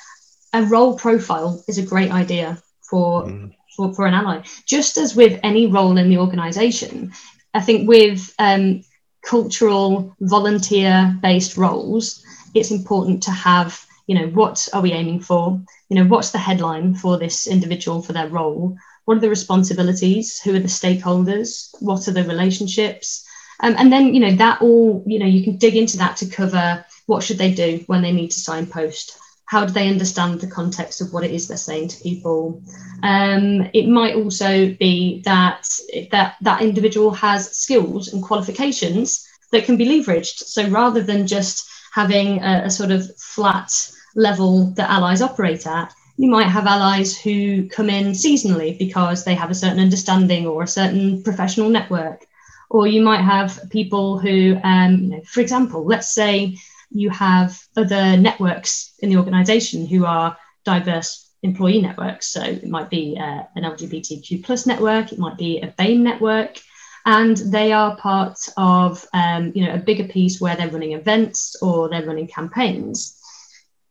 a 0.52 0.62
role 0.62 0.96
profile 0.96 1.62
is 1.68 1.78
a 1.78 1.86
great 1.86 2.10
idea 2.10 2.62
for 2.88 3.24
mm. 3.24 3.54
for, 3.76 3.94
for 3.94 4.06
an 4.06 4.14
ally. 4.14 4.42
Just 4.66 4.96
as 4.96 5.14
with 5.14 5.38
any 5.42 5.66
role 5.66 5.96
in 5.98 6.08
the 6.08 6.18
organisation, 6.18 7.12
I 7.54 7.60
think 7.60 7.88
with 7.88 8.34
um, 8.38 8.82
cultural 9.22 10.16
volunteer 10.20 11.16
based 11.22 11.56
roles 11.56 12.24
it's 12.54 12.70
important 12.70 13.22
to 13.24 13.30
have 13.30 13.84
you 14.06 14.14
know 14.14 14.26
what 14.28 14.68
are 14.72 14.82
we 14.82 14.92
aiming 14.92 15.20
for? 15.20 15.60
You 15.88 15.96
know 15.96 16.04
what's 16.04 16.30
the 16.30 16.38
headline 16.38 16.94
for 16.94 17.18
this 17.18 17.46
individual 17.46 18.02
for 18.02 18.12
their 18.12 18.28
role? 18.28 18.76
What 19.04 19.18
are 19.18 19.20
the 19.20 19.30
responsibilities? 19.30 20.40
Who 20.40 20.54
are 20.54 20.60
the 20.60 20.68
stakeholders? 20.68 21.74
What 21.80 22.08
are 22.08 22.12
the 22.12 22.24
relationships? 22.24 23.26
Um, 23.60 23.74
and 23.78 23.92
then 23.92 24.14
you 24.14 24.20
know 24.20 24.34
that 24.36 24.62
all 24.62 25.02
you 25.06 25.18
know 25.18 25.26
you 25.26 25.44
can 25.44 25.56
dig 25.56 25.76
into 25.76 25.98
that 25.98 26.16
to 26.18 26.26
cover 26.26 26.84
what 27.06 27.22
should 27.22 27.38
they 27.38 27.52
do 27.52 27.84
when 27.86 28.02
they 28.02 28.12
need 28.12 28.30
to 28.30 28.40
signpost. 28.40 29.18
How 29.44 29.64
do 29.64 29.72
they 29.72 29.88
understand 29.88 30.40
the 30.40 30.46
context 30.46 31.00
of 31.00 31.12
what 31.12 31.24
it 31.24 31.30
is 31.30 31.48
they're 31.48 31.56
saying 31.56 31.88
to 31.88 32.02
people? 32.02 32.62
Um, 33.02 33.70
it 33.72 33.88
might 33.88 34.14
also 34.14 34.74
be 34.74 35.22
that 35.24 35.68
that 36.10 36.36
that 36.40 36.62
individual 36.62 37.10
has 37.12 37.56
skills 37.56 38.12
and 38.12 38.22
qualifications 38.22 39.26
that 39.52 39.64
can 39.64 39.76
be 39.76 39.86
leveraged. 39.86 40.44
So 40.44 40.68
rather 40.68 41.02
than 41.02 41.26
just 41.26 41.68
having 41.98 42.40
a, 42.42 42.62
a 42.66 42.70
sort 42.70 42.92
of 42.92 43.02
flat 43.16 43.70
level 44.14 44.70
that 44.76 44.88
allies 44.88 45.20
operate 45.20 45.66
at, 45.66 45.92
you 46.16 46.28
might 46.30 46.48
have 46.56 46.66
allies 46.66 47.10
who 47.20 47.68
come 47.68 47.90
in 47.90 48.06
seasonally 48.12 48.78
because 48.78 49.24
they 49.24 49.34
have 49.34 49.50
a 49.50 49.60
certain 49.62 49.80
understanding 49.80 50.46
or 50.46 50.62
a 50.62 50.74
certain 50.80 51.22
professional 51.24 51.68
network. 51.68 52.24
Or 52.70 52.86
you 52.86 53.02
might 53.02 53.22
have 53.22 53.58
people 53.70 54.18
who, 54.18 54.56
um, 54.62 54.92
you 55.02 55.08
know, 55.10 55.22
for 55.32 55.40
example, 55.40 55.84
let's 55.84 56.10
say 56.20 56.56
you 56.90 57.10
have 57.10 57.58
other 57.76 58.16
networks 58.16 58.94
in 59.00 59.10
the 59.10 59.16
organization 59.16 59.84
who 59.84 60.04
are 60.04 60.36
diverse 60.64 61.10
employee 61.42 61.82
networks. 61.82 62.26
So 62.28 62.42
it 62.42 62.68
might 62.68 62.90
be 62.90 63.18
uh, 63.18 63.42
an 63.56 63.64
LGBTQ 63.72 64.44
plus 64.44 64.66
network, 64.66 65.12
it 65.12 65.18
might 65.18 65.36
be 65.36 65.60
a 65.60 65.68
BAME 65.78 66.02
network, 66.10 66.60
and 67.08 67.38
they 67.38 67.72
are 67.72 67.96
part 67.96 68.38
of 68.58 69.04
um, 69.14 69.50
you 69.54 69.64
know 69.64 69.74
a 69.74 69.78
bigger 69.78 70.04
piece 70.04 70.40
where 70.40 70.54
they're 70.54 70.68
running 70.68 70.92
events 70.92 71.56
or 71.62 71.88
they're 71.88 72.06
running 72.06 72.28
campaigns. 72.28 73.18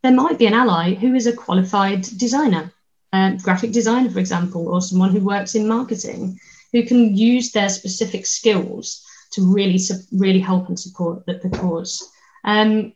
There 0.03 0.13
might 0.13 0.37
be 0.37 0.45
an 0.45 0.53
ally 0.53 0.93
who 0.93 1.15
is 1.15 1.25
a 1.25 1.35
qualified 1.35 2.03
designer 2.03 2.71
um, 3.13 3.37
graphic 3.37 3.71
designer 3.71 4.11
for 4.11 4.19
example 4.19 4.69
or 4.69 4.81
someone 4.81 5.09
who 5.11 5.19
works 5.19 5.55
in 5.55 5.67
marketing 5.67 6.39
who 6.71 6.83
can 6.83 7.17
use 7.17 7.51
their 7.51 7.69
specific 7.69 8.27
skills 8.27 9.03
to 9.31 9.51
really 9.51 9.79
really 10.11 10.39
help 10.39 10.67
and 10.67 10.79
support 10.79 11.25
the, 11.25 11.33
the 11.43 11.49
cause. 11.57 12.07
Um, 12.43 12.93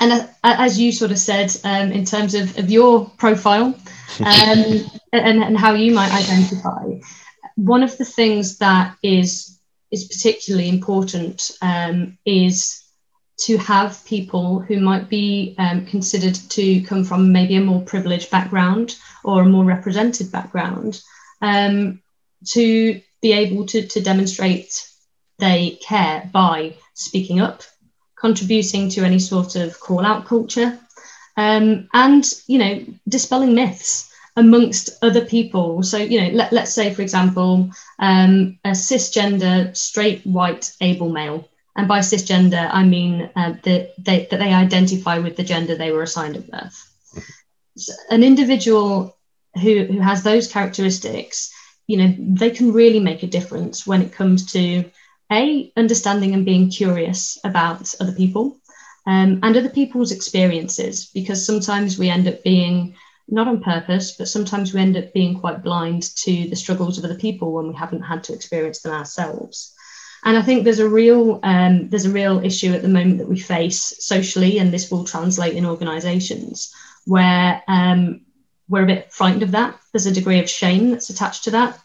and 0.00 0.12
uh, 0.12 0.26
as 0.42 0.78
you 0.78 0.92
sort 0.92 1.12
of 1.12 1.18
said 1.18 1.50
um, 1.64 1.92
in 1.92 2.04
terms 2.04 2.34
of, 2.34 2.58
of 2.58 2.70
your 2.70 3.10
profile 3.16 3.66
um, 4.20 4.90
and, 5.12 5.42
and 5.42 5.56
how 5.56 5.72
you 5.72 5.94
might 5.94 6.12
identify 6.12 6.84
one 7.56 7.82
of 7.82 7.96
the 7.98 8.04
things 8.04 8.58
that 8.58 8.96
is 9.02 9.58
is 9.90 10.04
particularly 10.04 10.68
important 10.68 11.50
um, 11.62 12.18
is 12.24 12.82
to 13.38 13.56
have 13.58 14.04
people 14.04 14.60
who 14.60 14.80
might 14.80 15.08
be 15.08 15.54
um, 15.58 15.84
considered 15.86 16.34
to 16.34 16.80
come 16.82 17.04
from 17.04 17.32
maybe 17.32 17.56
a 17.56 17.60
more 17.60 17.82
privileged 17.82 18.30
background 18.30 18.96
or 19.24 19.42
a 19.42 19.48
more 19.48 19.64
represented 19.64 20.32
background 20.32 21.00
um, 21.42 22.02
to 22.46 23.00
be 23.20 23.32
able 23.32 23.66
to, 23.66 23.86
to 23.86 24.00
demonstrate 24.00 24.88
they 25.38 25.78
care 25.82 26.28
by 26.32 26.74
speaking 26.94 27.40
up, 27.40 27.62
contributing 28.18 28.88
to 28.88 29.04
any 29.04 29.18
sort 29.18 29.54
of 29.54 29.78
call 29.80 30.04
out 30.04 30.24
culture, 30.24 30.78
um, 31.36 31.88
and 31.92 32.32
you 32.46 32.58
know 32.58 32.84
dispelling 33.06 33.54
myths 33.54 34.10
amongst 34.36 34.90
other 35.02 35.24
people. 35.24 35.82
So 35.82 35.98
you 35.98 36.20
know, 36.20 36.28
let, 36.28 36.52
let's 36.52 36.72
say 36.72 36.92
for 36.92 37.02
example, 37.02 37.70
um, 37.98 38.58
a 38.64 38.70
cisgender, 38.70 39.76
straight, 39.76 40.24
white, 40.26 40.72
able 40.80 41.10
male 41.10 41.48
and 41.76 41.86
by 41.86 41.98
cisgender, 41.98 42.68
I 42.72 42.84
mean 42.84 43.30
uh, 43.36 43.54
that, 43.64 43.92
they, 43.98 44.26
that 44.30 44.38
they 44.38 44.52
identify 44.52 45.18
with 45.18 45.36
the 45.36 45.44
gender 45.44 45.76
they 45.76 45.92
were 45.92 46.02
assigned 46.02 46.36
at 46.36 46.50
birth. 46.50 46.82
So 47.76 47.92
an 48.10 48.22
individual 48.24 49.16
who, 49.54 49.84
who 49.84 50.00
has 50.00 50.22
those 50.22 50.50
characteristics, 50.50 51.52
you 51.86 51.98
know, 51.98 52.14
they 52.18 52.50
can 52.50 52.72
really 52.72 53.00
make 53.00 53.22
a 53.22 53.28
difference 53.28 53.86
when 53.86 54.00
it 54.00 54.12
comes 54.12 54.52
to 54.52 54.90
a 55.30 55.70
understanding 55.76 56.32
and 56.32 56.46
being 56.46 56.70
curious 56.70 57.38
about 57.44 57.94
other 58.00 58.12
people 58.12 58.58
um, 59.06 59.40
and 59.42 59.56
other 59.56 59.68
people's 59.68 60.12
experiences, 60.12 61.10
because 61.12 61.44
sometimes 61.44 61.98
we 61.98 62.08
end 62.08 62.26
up 62.26 62.42
being 62.42 62.96
not 63.28 63.48
on 63.48 63.62
purpose, 63.62 64.12
but 64.12 64.28
sometimes 64.28 64.72
we 64.72 64.80
end 64.80 64.96
up 64.96 65.12
being 65.12 65.38
quite 65.38 65.62
blind 65.62 66.14
to 66.16 66.48
the 66.48 66.56
struggles 66.56 66.98
of 66.98 67.04
other 67.04 67.18
people 67.18 67.52
when 67.52 67.68
we 67.68 67.74
haven't 67.74 68.02
had 68.02 68.22
to 68.24 68.32
experience 68.32 68.80
them 68.80 68.92
ourselves. 68.92 69.74
And 70.24 70.36
I 70.36 70.42
think 70.42 70.64
there's 70.64 70.78
a 70.78 70.88
real 70.88 71.40
um, 71.42 71.88
there's 71.88 72.06
a 72.06 72.10
real 72.10 72.44
issue 72.44 72.72
at 72.72 72.82
the 72.82 72.88
moment 72.88 73.18
that 73.18 73.28
we 73.28 73.38
face 73.38 73.94
socially, 74.04 74.58
and 74.58 74.72
this 74.72 74.90
will 74.90 75.04
translate 75.04 75.54
in 75.54 75.66
organisations 75.66 76.74
where 77.04 77.62
um, 77.68 78.22
we're 78.68 78.82
a 78.82 78.86
bit 78.86 79.12
frightened 79.12 79.42
of 79.42 79.52
that. 79.52 79.78
There's 79.92 80.06
a 80.06 80.12
degree 80.12 80.40
of 80.40 80.50
shame 80.50 80.90
that's 80.90 81.10
attached 81.10 81.44
to 81.44 81.52
that. 81.52 81.78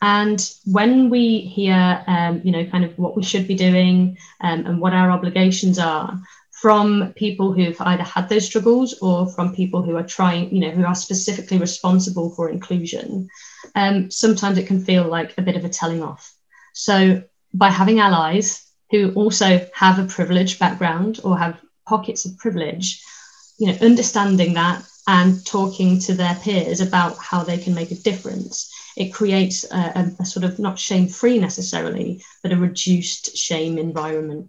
And 0.00 0.52
when 0.64 1.10
we 1.10 1.40
hear, 1.40 2.02
um, 2.06 2.40
you 2.44 2.50
know, 2.50 2.64
kind 2.66 2.84
of 2.84 2.98
what 2.98 3.16
we 3.16 3.22
should 3.22 3.46
be 3.46 3.54
doing 3.54 4.18
um, 4.40 4.66
and 4.66 4.80
what 4.80 4.94
our 4.94 5.10
obligations 5.10 5.78
are 5.78 6.20
from 6.62 7.12
people 7.16 7.52
who've 7.52 7.80
either 7.80 8.04
had 8.04 8.28
those 8.28 8.46
struggles 8.46 8.94
or 9.02 9.28
from 9.28 9.52
people 9.52 9.82
who 9.82 9.96
are 9.96 10.06
trying, 10.06 10.48
you 10.54 10.60
know, 10.60 10.70
who 10.70 10.84
are 10.84 10.94
specifically 10.94 11.58
responsible 11.58 12.30
for 12.36 12.50
inclusion, 12.50 13.28
um, 13.74 14.08
sometimes 14.12 14.56
it 14.56 14.68
can 14.68 14.84
feel 14.84 15.02
like 15.02 15.36
a 15.36 15.42
bit 15.42 15.56
of 15.56 15.64
a 15.64 15.68
telling 15.68 16.04
off. 16.04 16.32
So 16.72 17.24
by 17.52 17.68
having 17.68 17.98
allies 17.98 18.64
who 18.92 19.12
also 19.14 19.68
have 19.74 19.98
a 19.98 20.06
privileged 20.06 20.60
background 20.60 21.18
or 21.24 21.36
have 21.36 21.60
pockets 21.84 22.26
of 22.26 22.38
privilege, 22.38 23.02
you 23.58 23.66
know, 23.66 23.76
understanding 23.82 24.54
that 24.54 24.84
and 25.08 25.44
talking 25.44 25.98
to 25.98 26.14
their 26.14 26.36
peers 26.44 26.80
about 26.80 27.18
how 27.18 27.42
they 27.42 27.58
can 27.58 27.74
make 27.74 27.90
a 27.90 27.96
difference, 27.96 28.72
it 28.96 29.12
creates 29.12 29.64
a, 29.64 29.76
a, 29.76 30.22
a 30.22 30.24
sort 30.24 30.44
of 30.44 30.60
not 30.60 30.78
shame 30.78 31.08
free 31.08 31.40
necessarily, 31.40 32.22
but 32.40 32.52
a 32.52 32.56
reduced 32.56 33.36
shame 33.36 33.78
environment. 33.78 34.48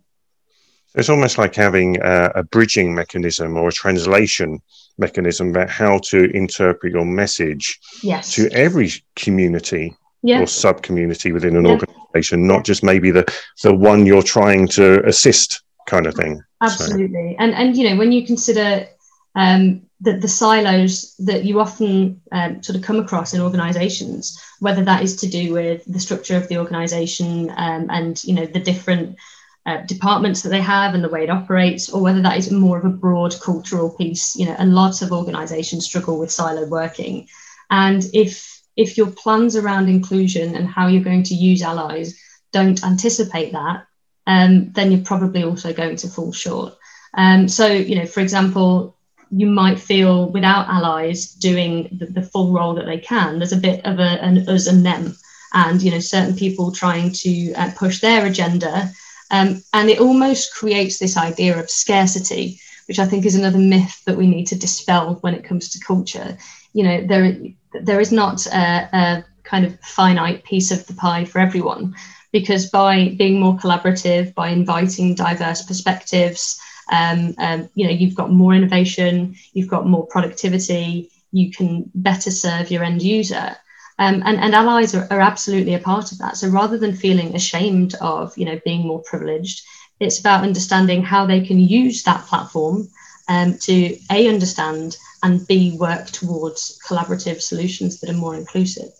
It's 0.95 1.09
almost 1.09 1.38
like 1.38 1.55
having 1.55 2.01
a, 2.01 2.31
a, 2.35 2.43
bridging 2.43 2.93
mechanism 2.93 3.57
or 3.57 3.69
a 3.69 3.71
translation 3.71 4.62
mechanism 4.97 5.50
about 5.50 5.69
how 5.69 5.97
to 6.09 6.25
interpret 6.35 6.93
your 6.93 7.05
message 7.05 7.79
yes. 8.03 8.33
to 8.35 8.47
every 8.51 8.91
community 9.15 9.95
yeah. 10.21 10.41
or 10.41 10.47
sub 10.47 10.81
community 10.81 11.31
within 11.31 11.55
an 11.55 11.65
yeah. 11.65 11.71
organization, 11.71 12.47
not 12.47 12.63
just 12.63 12.83
maybe 12.83 13.12
the 13.12 13.25
the 13.63 13.73
one 13.73 14.05
you're 14.05 14.23
trying 14.23 14.67
to 14.69 15.05
assist 15.05 15.62
kind 15.88 16.07
of 16.07 16.15
thing. 16.15 16.41
Absolutely, 16.62 17.35
so. 17.38 17.43
and 17.43 17.53
and 17.53 17.75
you 17.75 17.89
know 17.89 17.97
when 17.97 18.12
you 18.12 18.25
consider 18.25 18.88
um, 19.35 19.81
the, 20.00 20.13
the 20.13 20.27
silos 20.27 21.15
that 21.19 21.43
you 21.43 21.59
often 21.59 22.21
um, 22.31 22.62
sort 22.63 22.77
of 22.77 22.83
come 22.83 23.00
across 23.00 23.33
in 23.33 23.41
organizations, 23.41 24.39
whether 24.59 24.83
that 24.83 25.03
is 25.03 25.15
to 25.17 25.27
do 25.27 25.53
with 25.53 25.83
the 25.85 26.00
structure 26.00 26.38
of 26.38 26.47
the 26.47 26.57
organization 26.57 27.50
um, 27.57 27.88
and 27.89 28.23
you 28.23 28.33
know 28.33 28.45
the 28.45 28.59
different 28.59 29.17
uh, 29.65 29.82
departments 29.86 30.41
that 30.41 30.50
they 30.50 30.62
have 30.62 30.93
and 30.93 31.03
the 31.03 31.10
way 31.10 31.24
it 31.24 31.29
operates, 31.29 31.89
or 31.89 32.01
whether 32.01 32.22
that 32.22 32.38
is 32.38 32.51
more 32.51 32.77
of 32.77 32.86
a 32.86 32.89
broad 32.89 33.34
cultural 33.41 33.89
piece. 33.89 34.36
You 34.36 34.48
know, 34.48 34.55
a 34.60 34.65
lot 34.65 35.01
of 35.01 35.12
organizations 35.12 35.86
struggle 35.86 36.20
with 36.20 36.32
silo 36.32 36.67
working, 36.67 37.27
and 37.70 38.03
if 38.13 38.62
if 38.75 38.98
your 38.98 39.12
plans 39.12 39.55
around 39.55 39.88
inclusion 39.88 40.55
and 40.55 40.67
how 40.67 40.88
you're 40.88 41.03
going 41.03 41.24
to 41.24 41.36
use 41.36 41.62
allies 41.62 42.20
don't 42.51 42.84
anticipate 42.84 43.51
that, 43.51 43.86
um, 44.27 44.72
then 44.72 44.91
you're 44.91 45.01
probably 45.01 45.43
also 45.43 45.74
going 45.74 45.96
to 45.98 46.08
fall 46.08 46.32
short. 46.32 46.74
Um, 47.15 47.48
so, 47.48 47.67
you 47.67 47.96
know, 47.96 48.05
for 48.05 48.22
example, 48.22 48.98
you 49.29 49.48
might 49.48 49.79
feel 49.79 50.29
without 50.32 50.67
allies 50.67 51.32
doing 51.34 51.89
the, 52.00 52.05
the 52.05 52.22
full 52.22 52.53
role 52.53 52.75
that 52.75 52.86
they 52.86 53.00
can, 53.00 53.39
there's 53.39 53.53
a 53.53 53.58
bit 53.58 53.86
of 53.86 54.00
a, 54.00 54.24
an 54.24 54.48
us 54.50 54.67
and 54.67 54.86
them, 54.86 55.15
and 55.53 55.82
you 55.82 55.91
know, 55.91 56.00
certain 56.00 56.36
people 56.36 56.72
trying 56.72 57.12
to 57.12 57.53
uh, 57.53 57.72
push 57.75 58.00
their 58.01 58.25
agenda, 58.25 58.91
um, 59.33 59.63
and 59.73 59.89
it 59.89 59.99
almost 59.99 60.53
creates 60.53 60.99
this 60.99 61.17
idea 61.17 61.59
of 61.59 61.67
scarcity, 61.67 62.59
which 62.87 62.99
I 62.99 63.07
think 63.07 63.25
is 63.25 63.33
another 63.33 63.57
myth 63.57 64.03
that 64.05 64.15
we 64.15 64.27
need 64.27 64.45
to 64.47 64.55
dispel 64.55 65.15
when 65.21 65.33
it 65.33 65.43
comes 65.43 65.69
to 65.69 65.83
culture. 65.83 66.37
You 66.73 66.83
know, 66.83 67.07
there 67.07 67.35
there 67.81 67.99
is 67.99 68.11
not 68.11 68.45
a, 68.45 68.89
a 68.93 69.25
kind 69.43 69.65
of 69.65 69.79
finite 69.79 70.43
piece 70.43 70.69
of 70.69 70.85
the 70.85 70.93
pie 70.93 71.25
for 71.25 71.39
everyone 71.39 71.95
because 72.31 72.69
by 72.69 73.15
being 73.17 73.39
more 73.39 73.57
collaborative 73.57 74.35
by 74.35 74.49
inviting 74.49 75.15
diverse 75.15 75.63
perspectives 75.63 76.59
um, 76.91 77.33
um, 77.39 77.67
you 77.75 77.85
know 77.85 77.91
you've 77.91 78.15
got 78.15 78.31
more 78.31 78.53
innovation 78.53 79.35
you've 79.53 79.69
got 79.69 79.87
more 79.87 80.05
productivity 80.07 81.11
you 81.31 81.51
can 81.51 81.89
better 81.95 82.31
serve 82.31 82.71
your 82.71 82.83
end 82.83 83.01
user 83.01 83.55
um, 84.03 84.22
and, 84.25 84.38
and 84.39 84.53
allies 84.53 84.93
are, 84.95 85.07
are, 85.12 85.22
absolutely 85.22 85.75
a 85.75 85.79
part 85.79 86.12
of 86.12 86.17
that. 86.19 86.38
So 86.38 86.48
rather 86.50 86.77
than 86.77 86.95
feeling 86.95 87.36
ashamed 87.36 87.95
of 88.01 88.38
you 88.38 88.45
know 88.45 88.60
being 88.65 88.88
more 88.88 89.01
privileged 89.12 89.62
it's 90.00 90.19
about 90.19 90.43
understanding 90.43 91.03
how 91.03 91.25
they 91.25 91.41
can 91.41 91.60
use 91.60 92.03
that 92.03 92.25
platform 92.25 92.88
um, 93.29 93.57
to 93.60 93.98
a 94.12 94.27
understand 94.27 94.98
and 95.24 95.48
b 95.48 95.77
work 95.79 96.07
towards 96.07 96.79
collaborative 96.88 97.41
solutions 97.41 98.00
that 98.00 98.10
are 98.10 98.17
more 98.25 98.36
inclusive 98.36 98.91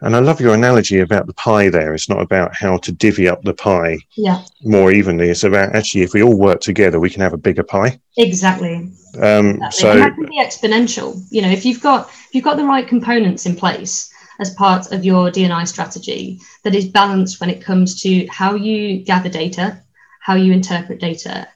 and 0.00 0.16
I 0.16 0.20
love 0.20 0.40
your 0.40 0.54
analogy 0.54 1.00
about 1.00 1.26
the 1.26 1.34
pie 1.34 1.68
there. 1.68 1.94
It's 1.94 2.08
not 2.08 2.20
about 2.20 2.54
how 2.54 2.78
to 2.78 2.92
divvy 2.92 3.28
up 3.28 3.42
the 3.42 3.54
pie 3.54 3.98
yeah. 4.16 4.42
more 4.62 4.92
evenly. 4.92 5.28
It's 5.28 5.44
about 5.44 5.74
actually, 5.74 6.02
if 6.02 6.14
we 6.14 6.22
all 6.22 6.36
work 6.36 6.60
together, 6.60 6.98
we 6.98 7.10
can 7.10 7.20
have 7.20 7.32
a 7.32 7.38
bigger 7.38 7.62
pie. 7.62 8.00
Exactly. 8.16 8.90
Um, 9.20 9.56
exactly. 9.56 9.70
So 9.70 9.90
and 9.90 10.00
that 10.00 10.14
can 10.14 10.26
be 10.26 10.38
exponential. 10.38 11.22
You 11.30 11.42
know, 11.42 11.50
if 11.50 11.64
you've 11.64 11.82
got 11.82 12.08
if 12.08 12.34
you've 12.34 12.44
got 12.44 12.56
the 12.56 12.64
right 12.64 12.86
components 12.86 13.46
in 13.46 13.56
place 13.56 14.12
as 14.40 14.54
part 14.54 14.92
of 14.92 15.04
your 15.04 15.30
DNI 15.30 15.68
strategy 15.68 16.40
that 16.64 16.74
is 16.74 16.86
balanced 16.88 17.40
when 17.40 17.50
it 17.50 17.60
comes 17.60 18.00
to 18.02 18.26
how 18.28 18.54
you 18.54 19.04
gather 19.04 19.28
data, 19.28 19.82
how 20.20 20.34
you 20.34 20.52
interpret 20.52 20.98
data, 20.98 21.46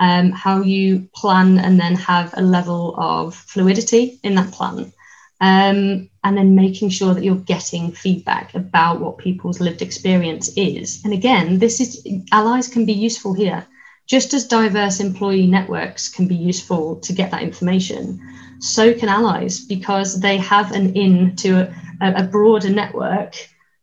um, 0.00 0.30
how 0.32 0.60
you 0.60 1.08
plan 1.14 1.58
and 1.58 1.80
then 1.80 1.94
have 1.94 2.34
a 2.36 2.42
level 2.42 2.94
of 2.98 3.34
fluidity 3.34 4.20
in 4.22 4.34
that 4.34 4.52
plan. 4.52 4.92
Um, 5.40 6.08
and 6.22 6.38
then 6.38 6.54
making 6.54 6.88
sure 6.88 7.12
that 7.12 7.24
you're 7.24 7.34
getting 7.36 7.92
feedback 7.92 8.54
about 8.54 9.00
what 9.00 9.18
people's 9.18 9.60
lived 9.60 9.82
experience 9.82 10.48
is. 10.56 11.04
And 11.04 11.12
again, 11.12 11.58
this 11.58 11.80
is 11.80 12.06
allies 12.32 12.68
can 12.68 12.86
be 12.86 12.92
useful 12.92 13.34
here, 13.34 13.66
just 14.06 14.32
as 14.32 14.46
diverse 14.46 15.00
employee 15.00 15.46
networks 15.46 16.08
can 16.08 16.26
be 16.26 16.36
useful 16.36 16.96
to 17.00 17.12
get 17.12 17.30
that 17.30 17.42
information. 17.42 18.20
So 18.60 18.94
can 18.94 19.08
allies 19.08 19.64
because 19.66 20.20
they 20.20 20.38
have 20.38 20.72
an 20.72 20.94
in 20.94 21.36
to 21.36 21.70
a, 22.00 22.14
a 22.14 22.22
broader 22.22 22.70
network 22.70 23.34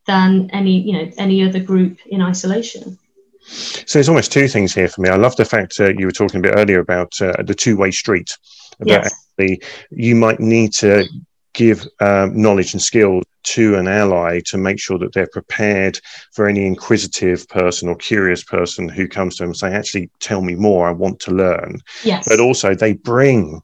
than 0.08 0.50
any 0.52 0.82
you 0.82 0.94
know 0.94 1.12
any 1.18 1.44
other 1.48 1.60
group 1.60 2.00
in 2.08 2.22
isolation. 2.22 2.98
So 3.44 3.98
there's 3.98 4.10
almost 4.10 4.32
two 4.32 4.48
things 4.48 4.74
here 4.74 4.88
for 4.88 5.02
me. 5.02 5.10
I 5.10 5.16
love 5.16 5.36
the 5.36 5.46
fact 5.46 5.80
uh, 5.80 5.92
you 5.98 6.06
were 6.06 6.12
talking 6.12 6.40
a 6.40 6.44
bit 6.44 6.56
earlier 6.56 6.80
about 6.80 7.20
uh, 7.22 7.42
the 7.44 7.56
two-way 7.56 7.92
street. 7.92 8.38
About 8.80 9.04
yes. 9.04 9.26
actually, 9.40 9.62
you 9.90 10.16
might 10.16 10.40
need 10.40 10.74
to 10.74 11.08
give 11.54 11.88
um, 12.00 12.40
knowledge 12.40 12.74
and 12.74 12.82
skill 12.82 13.22
to 13.44 13.76
an 13.76 13.88
ally 13.88 14.40
to 14.46 14.58
make 14.58 14.80
sure 14.80 14.98
that 15.00 15.14
they're 15.14 15.28
prepared 15.28 16.00
for 16.32 16.48
any 16.48 16.66
inquisitive 16.66 17.48
person 17.50 17.90
or 17.90 17.96
curious 17.96 18.44
person 18.44 18.88
who 18.88 19.08
comes 19.08 19.36
to 19.36 19.44
them 19.44 19.50
and 19.50 19.58
say, 19.58 19.72
actually, 19.74 20.10
tell 20.20 20.42
me 20.42 20.56
more. 20.56 20.88
I 20.88 20.92
want 20.92 21.20
to 21.22 21.32
learn. 21.32 21.80
Yes. 22.04 22.28
But 22.28 22.40
also, 22.40 22.76
they 22.76 22.94
bring 22.94 23.62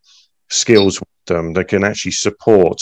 skills 0.49 1.01
them 1.27 1.53
that 1.53 1.67
can 1.67 1.83
actually 1.83 2.11
support 2.11 2.81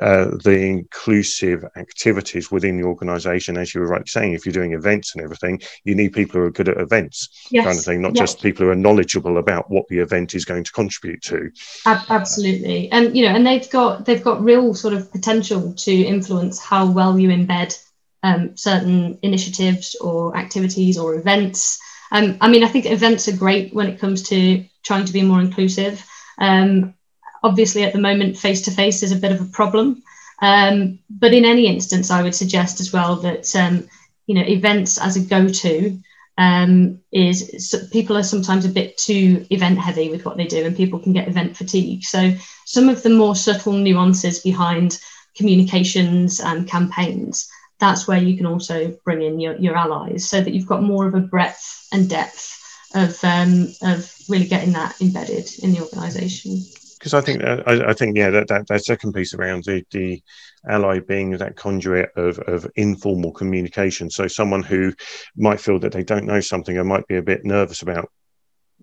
uh, 0.00 0.26
the 0.44 0.60
inclusive 0.60 1.64
activities 1.76 2.50
within 2.50 2.80
the 2.80 2.86
organization. 2.86 3.56
As 3.56 3.74
you 3.74 3.80
were 3.80 3.88
right 3.88 4.08
saying, 4.08 4.32
if 4.32 4.46
you're 4.46 4.52
doing 4.52 4.74
events 4.74 5.14
and 5.14 5.24
everything, 5.24 5.60
you 5.84 5.94
need 5.94 6.12
people 6.12 6.40
who 6.40 6.46
are 6.46 6.50
good 6.50 6.68
at 6.68 6.78
events, 6.78 7.48
yes. 7.50 7.64
kind 7.64 7.78
of 7.78 7.84
thing, 7.84 8.02
not 8.02 8.14
yes. 8.14 8.20
just 8.20 8.42
people 8.42 8.64
who 8.64 8.70
are 8.70 8.76
knowledgeable 8.76 9.38
about 9.38 9.70
what 9.70 9.86
the 9.88 9.98
event 9.98 10.34
is 10.34 10.44
going 10.44 10.64
to 10.64 10.72
contribute 10.72 11.22
to. 11.22 11.50
Absolutely. 11.86 12.90
And, 12.92 13.16
you 13.16 13.24
know, 13.24 13.34
and 13.34 13.46
they've 13.46 13.70
got, 13.70 14.04
they've 14.04 14.22
got 14.22 14.42
real 14.42 14.74
sort 14.74 14.94
of 14.94 15.10
potential 15.10 15.74
to 15.74 15.92
influence 15.92 16.58
how 16.58 16.90
well 16.90 17.18
you 17.18 17.30
embed 17.30 17.78
um, 18.22 18.56
certain 18.56 19.18
initiatives 19.22 19.96
or 20.00 20.36
activities 20.36 20.98
or 20.98 21.14
events. 21.14 21.78
Um, 22.10 22.38
I 22.40 22.48
mean, 22.48 22.64
I 22.64 22.68
think 22.68 22.86
events 22.86 23.28
are 23.28 23.36
great 23.36 23.74
when 23.74 23.86
it 23.86 24.00
comes 24.00 24.22
to 24.30 24.64
trying 24.82 25.04
to 25.04 25.12
be 25.12 25.22
more 25.22 25.40
inclusive. 25.40 26.04
Um, 26.38 26.94
obviously, 27.42 27.84
at 27.84 27.92
the 27.92 28.00
moment, 28.00 28.38
face 28.38 28.62
to 28.62 28.70
face 28.70 29.02
is 29.02 29.12
a 29.12 29.16
bit 29.16 29.32
of 29.32 29.40
a 29.40 29.46
problem. 29.46 30.02
Um, 30.40 30.98
but 31.10 31.34
in 31.34 31.44
any 31.44 31.66
instance, 31.66 32.10
I 32.10 32.22
would 32.22 32.34
suggest 32.34 32.80
as 32.80 32.92
well 32.92 33.16
that 33.16 33.54
um, 33.56 33.88
you 34.26 34.34
know 34.34 34.42
events 34.46 34.98
as 34.98 35.16
a 35.16 35.20
go-to 35.20 35.98
um, 36.36 37.00
is 37.10 37.68
so 37.70 37.78
people 37.90 38.16
are 38.16 38.22
sometimes 38.22 38.64
a 38.64 38.68
bit 38.68 38.96
too 38.96 39.46
event 39.50 39.78
heavy 39.78 40.10
with 40.10 40.24
what 40.24 40.36
they 40.36 40.46
do, 40.46 40.64
and 40.64 40.76
people 40.76 40.98
can 40.98 41.12
get 41.12 41.28
event 41.28 41.56
fatigue. 41.56 42.04
So 42.04 42.32
some 42.64 42.88
of 42.88 43.02
the 43.02 43.10
more 43.10 43.34
subtle 43.34 43.72
nuances 43.72 44.38
behind 44.40 45.00
communications 45.34 46.40
and 46.40 46.68
campaigns 46.68 47.48
that's 47.78 48.08
where 48.08 48.18
you 48.18 48.36
can 48.36 48.46
also 48.46 48.96
bring 49.04 49.22
in 49.22 49.38
your, 49.40 49.56
your 49.56 49.76
allies 49.76 50.28
so 50.28 50.40
that 50.40 50.52
you've 50.52 50.66
got 50.66 50.82
more 50.82 51.06
of 51.06 51.14
a 51.14 51.20
breadth 51.20 51.86
and 51.92 52.08
depth 52.08 52.54
of 52.94 53.22
um, 53.22 53.68
of 53.82 54.12
really 54.28 54.46
getting 54.46 54.72
that 54.72 55.00
embedded 55.00 55.48
in 55.62 55.72
the 55.72 55.80
organization 55.80 56.62
because 56.98 57.14
I 57.14 57.20
think 57.20 57.44
I, 57.44 57.90
I, 57.90 57.92
think 57.92 58.16
yeah 58.16 58.30
that, 58.30 58.48
that 58.48 58.66
that 58.68 58.84
second 58.84 59.12
piece 59.12 59.34
around 59.34 59.64
the, 59.64 59.84
the 59.90 60.22
ally 60.68 61.00
being 61.00 61.30
that 61.30 61.56
conduit 61.56 62.10
of, 62.16 62.38
of 62.40 62.70
informal 62.76 63.32
communication. 63.32 64.10
So 64.10 64.26
someone 64.26 64.62
who 64.62 64.92
might 65.36 65.60
feel 65.60 65.78
that 65.80 65.92
they 65.92 66.02
don't 66.02 66.26
know 66.26 66.40
something 66.40 66.76
and 66.76 66.88
might 66.88 67.06
be 67.06 67.16
a 67.16 67.22
bit 67.22 67.44
nervous 67.44 67.82
about 67.82 68.10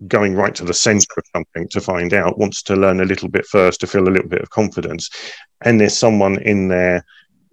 going 0.06 0.34
right 0.34 0.54
to 0.54 0.64
the 0.64 0.74
center 0.74 1.06
of 1.16 1.24
something 1.34 1.68
to 1.68 1.80
find 1.80 2.12
out 2.12 2.38
wants 2.38 2.62
to 2.62 2.76
learn 2.76 3.00
a 3.00 3.06
little 3.06 3.28
bit 3.28 3.46
first 3.46 3.80
to 3.80 3.86
feel 3.86 4.06
a 4.06 4.10
little 4.10 4.28
bit 4.28 4.42
of 4.42 4.50
confidence 4.50 5.08
and 5.64 5.80
there's 5.80 5.96
someone 5.96 6.38
in 6.42 6.68
their 6.68 7.02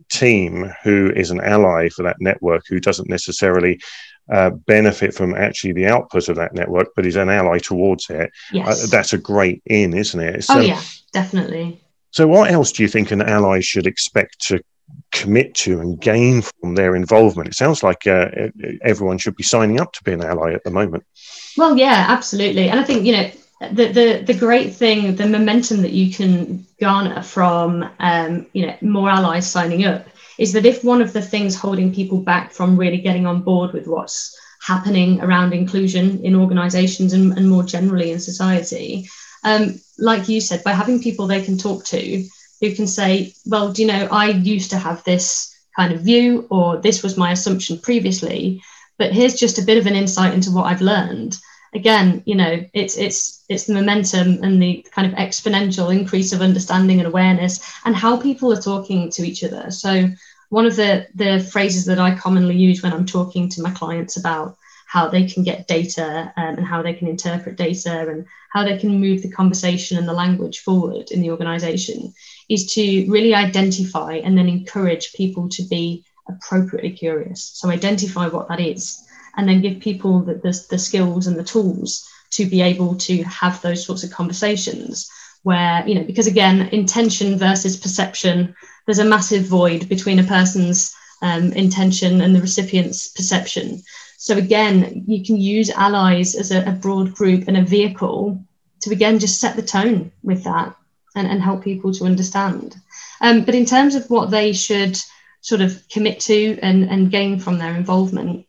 team 0.10 0.70
who 0.84 1.10
is 1.16 1.32
an 1.32 1.40
ally 1.40 1.88
for 1.88 2.04
that 2.04 2.18
network 2.20 2.64
who 2.68 2.82
doesn't 2.82 3.10
necessarily 3.10 3.80
uh, 4.32 4.52
benefit 4.52 5.14
from 5.14 5.36
actually 5.36 5.74
the 5.74 5.88
output 5.88 6.30
of 6.30 6.36
that 6.38 6.54
network, 6.54 6.90
but 6.96 7.06
is 7.06 7.16
an 7.16 7.30
ally 7.30 7.60
towards 7.60 8.10
it. 8.10 8.32
Yes. 8.52 8.84
Uh, 8.84 8.88
that's 8.90 9.14
a 9.14 9.18
great 9.18 9.62
in, 9.66 9.94
isn't 9.94 10.20
it? 10.20 10.44
So, 10.44 10.58
oh, 10.58 10.62
yeah, 10.62 10.82
definitely. 11.12 11.82
So, 12.12 12.28
what 12.28 12.52
else 12.52 12.72
do 12.72 12.84
you 12.84 12.90
think 12.90 13.12
an 13.12 13.22
ally 13.22 13.60
should 13.60 13.88
expect 13.88 14.40
to 14.48 14.64
commit 15.12 15.56
to 15.56 15.80
and 15.80 16.00
gain 16.00 16.42
from 16.42 16.76
their 16.76 16.96
involvement? 16.96 17.50
It 17.50 17.56
sounds 17.56 17.84
like 17.84 18.08
uh, 18.08 18.28
everyone 18.82 19.18
should 19.18 19.36
be 19.36 19.44
signing 19.44 19.80
up 19.80 19.94
to 19.94 20.04
be 20.04 20.14
an 20.14 20.24
ally 20.24 20.54
at 20.54 20.64
the 20.64 20.72
moment. 20.72 21.04
Well, 21.58 21.78
yeah, 21.78 22.06
absolutely. 22.10 22.70
And 22.70 22.80
I 22.80 22.84
think, 22.84 23.06
you 23.06 23.14
know, 23.14 23.32
the, 23.72 23.88
the 23.88 24.24
the 24.26 24.34
great 24.34 24.74
thing, 24.74 25.16
the 25.16 25.28
momentum 25.28 25.82
that 25.84 25.92
you 25.92 26.14
can 26.14 26.66
garner 26.80 27.22
from 27.22 27.90
um, 28.00 28.46
you 28.54 28.68
know 28.68 28.76
more 28.82 29.10
allies 29.10 29.50
signing 29.50 29.86
up 29.86 30.08
is 30.38 30.54
that 30.54 30.66
if 30.66 30.84
one 30.84 31.02
of 31.02 31.14
the 31.14 31.22
things 31.22 31.56
holding 31.56 31.94
people 31.94 32.20
back 32.20 32.52
from 32.52 32.78
really 32.78 32.98
getting 32.98 33.26
on 33.26 33.42
board 33.42 33.74
with 33.74 33.88
what's 33.88 34.38
happening 34.62 35.22
around 35.22 35.54
inclusion 35.54 36.24
in 36.24 36.36
organisations 36.36 37.14
and, 37.14 37.38
and, 37.38 37.50
more 37.50 37.64
generally 37.64 38.12
in 38.12 38.20
society, 38.20 39.08
um, 39.44 39.80
like 40.00 40.30
you 40.30 40.40
said, 40.40 40.64
by 40.64 40.72
having 40.72 41.02
people 41.02 41.28
they 41.28 41.44
can 41.44 41.58
talk 41.58 41.84
to 41.86 42.26
who 42.62 42.74
can 42.74 42.88
say, 42.88 43.34
well, 43.46 43.74
do 43.74 43.82
you 43.82 43.88
know, 43.88 44.08
I 44.10 44.30
used 44.30 44.70
to 44.72 44.78
have 44.78 45.04
this 45.04 45.54
kind 45.76 45.94
of 45.94 46.02
view, 46.02 46.48
or 46.50 46.78
this 46.78 47.04
was 47.04 47.18
my 47.18 47.32
assumption 47.32 47.78
previously, 47.80 48.62
but 48.98 49.12
here's 49.12 49.36
just 49.36 49.60
a 49.60 49.64
bit 49.64 49.78
of 49.78 49.86
an 49.86 49.96
insight 49.96 50.34
into 50.34 50.52
what 50.52 50.66
I've 50.66 50.82
learned 50.82 51.38
again, 51.74 52.24
you 52.26 52.36
know, 52.36 52.64
it's 52.74 52.98
it's 52.98 53.44
it's 53.50 53.66
the 53.66 53.74
momentum 53.74 54.44
and 54.44 54.62
the 54.62 54.86
kind 54.92 55.12
of 55.12 55.18
exponential 55.18 55.96
increase 55.96 56.34
of 56.34 56.42
understanding 56.42 57.00
and 57.00 57.08
awareness 57.08 57.60
and 57.86 57.96
how 57.96 58.18
people 58.18 58.52
are 58.52 58.62
talking 58.62 59.10
to 59.12 59.24
each 59.24 59.44
other. 59.44 59.72
So 59.72 60.10
one 60.50 60.66
of 60.66 60.76
the 60.76 61.08
the 61.16 61.40
phrases 61.52 61.86
that 61.86 62.00
I 62.00 62.16
commonly 62.16 62.56
use 62.56 62.84
when 62.84 62.94
I'm 62.94 63.06
talking 63.06 63.50
to 63.50 63.62
my 63.62 63.72
clients 63.72 64.18
about 64.18 64.58
how 64.88 65.08
they 65.08 65.26
can 65.26 65.44
get 65.44 65.68
data 65.68 66.32
um, 66.38 66.56
and 66.58 66.66
how 66.66 66.84
they 66.84 66.94
can 66.94 67.08
interpret 67.08 67.56
data 67.56 68.08
and 68.08 68.26
how 68.52 68.64
they 68.64 68.78
can 68.78 69.00
move 69.02 69.24
the 69.24 69.32
conversation 69.32 69.98
and 69.98 70.08
the 70.08 70.14
language 70.14 70.60
forward 70.60 71.10
in 71.10 71.22
the 71.22 71.32
organization 71.32 72.14
is 72.48 72.72
to 72.74 73.10
really 73.10 73.34
identify 73.34 74.14
and 74.18 74.38
then 74.38 74.48
encourage 74.48 75.14
people 75.14 75.50
to 75.50 75.64
be 75.64 76.06
appropriately 76.30 76.92
curious. 76.92 77.52
So 77.56 77.70
identify 77.70 78.28
what 78.28 78.48
that 78.50 78.60
is 78.60 79.04
and 79.36 79.48
then 79.48 79.62
give 79.62 79.80
people 79.80 80.20
the, 80.20 80.36
the, 80.36 80.66
the 80.70 80.78
skills 80.78 81.28
and 81.28 81.38
the 81.38 81.44
tools 81.44 82.08
to 82.32 82.46
be 82.46 82.62
able 82.62 82.96
to 82.96 83.24
have 83.24 83.62
those 83.62 83.86
sorts 83.86 84.04
of 84.04 84.12
conversations 84.12 85.10
where 85.44 85.88
you 85.88 85.96
know 85.96 86.04
because 86.04 86.28
again 86.28 86.70
intention 86.70 87.38
versus 87.38 87.78
perception 87.78 88.56
there's 88.86 89.00
a 89.00 89.06
massive 89.06 89.46
void 89.46 89.88
between 89.88 90.20
a 90.20 90.24
person's 90.24 90.96
um, 91.22 91.54
intention 91.54 92.20
and 92.20 92.36
the 92.36 92.42
recipient's 92.42 93.08
perception. 93.08 93.82
So 94.18 94.38
again 94.38 95.04
you 95.08 95.24
can 95.24 95.38
use 95.38 95.70
allies 95.70 96.36
as 96.36 96.52
a, 96.52 96.68
a, 96.68 96.72
broad 96.72 97.14
group 97.14 97.48
and 97.48 97.58
a 97.58 97.64
vehicle 97.64 98.44
to 98.82 98.92
again 98.92 99.20
just 99.20 99.40
set 99.40 99.56
the 99.56 99.62
tone 99.62 100.12
with 100.22 100.44
that 100.44 100.76
and, 101.16 101.28
and 101.28 101.42
help 101.42 101.64
people 101.64 101.94
to 101.94 102.06
understand. 102.06 102.76
Um, 103.22 103.46
but 103.46 103.56
in 103.56 103.66
terms 103.66 103.96
of 103.96 104.10
what 104.10 104.32
they 104.32 104.52
should 104.52 105.00
sort 105.42 105.62
of 105.62 105.82
commit 105.90 106.20
to 106.22 106.60
and, 106.62 106.84
and 106.90 107.12
gain 107.12 107.40
from 107.40 107.58
their 107.58 107.76
involvement 107.76 108.46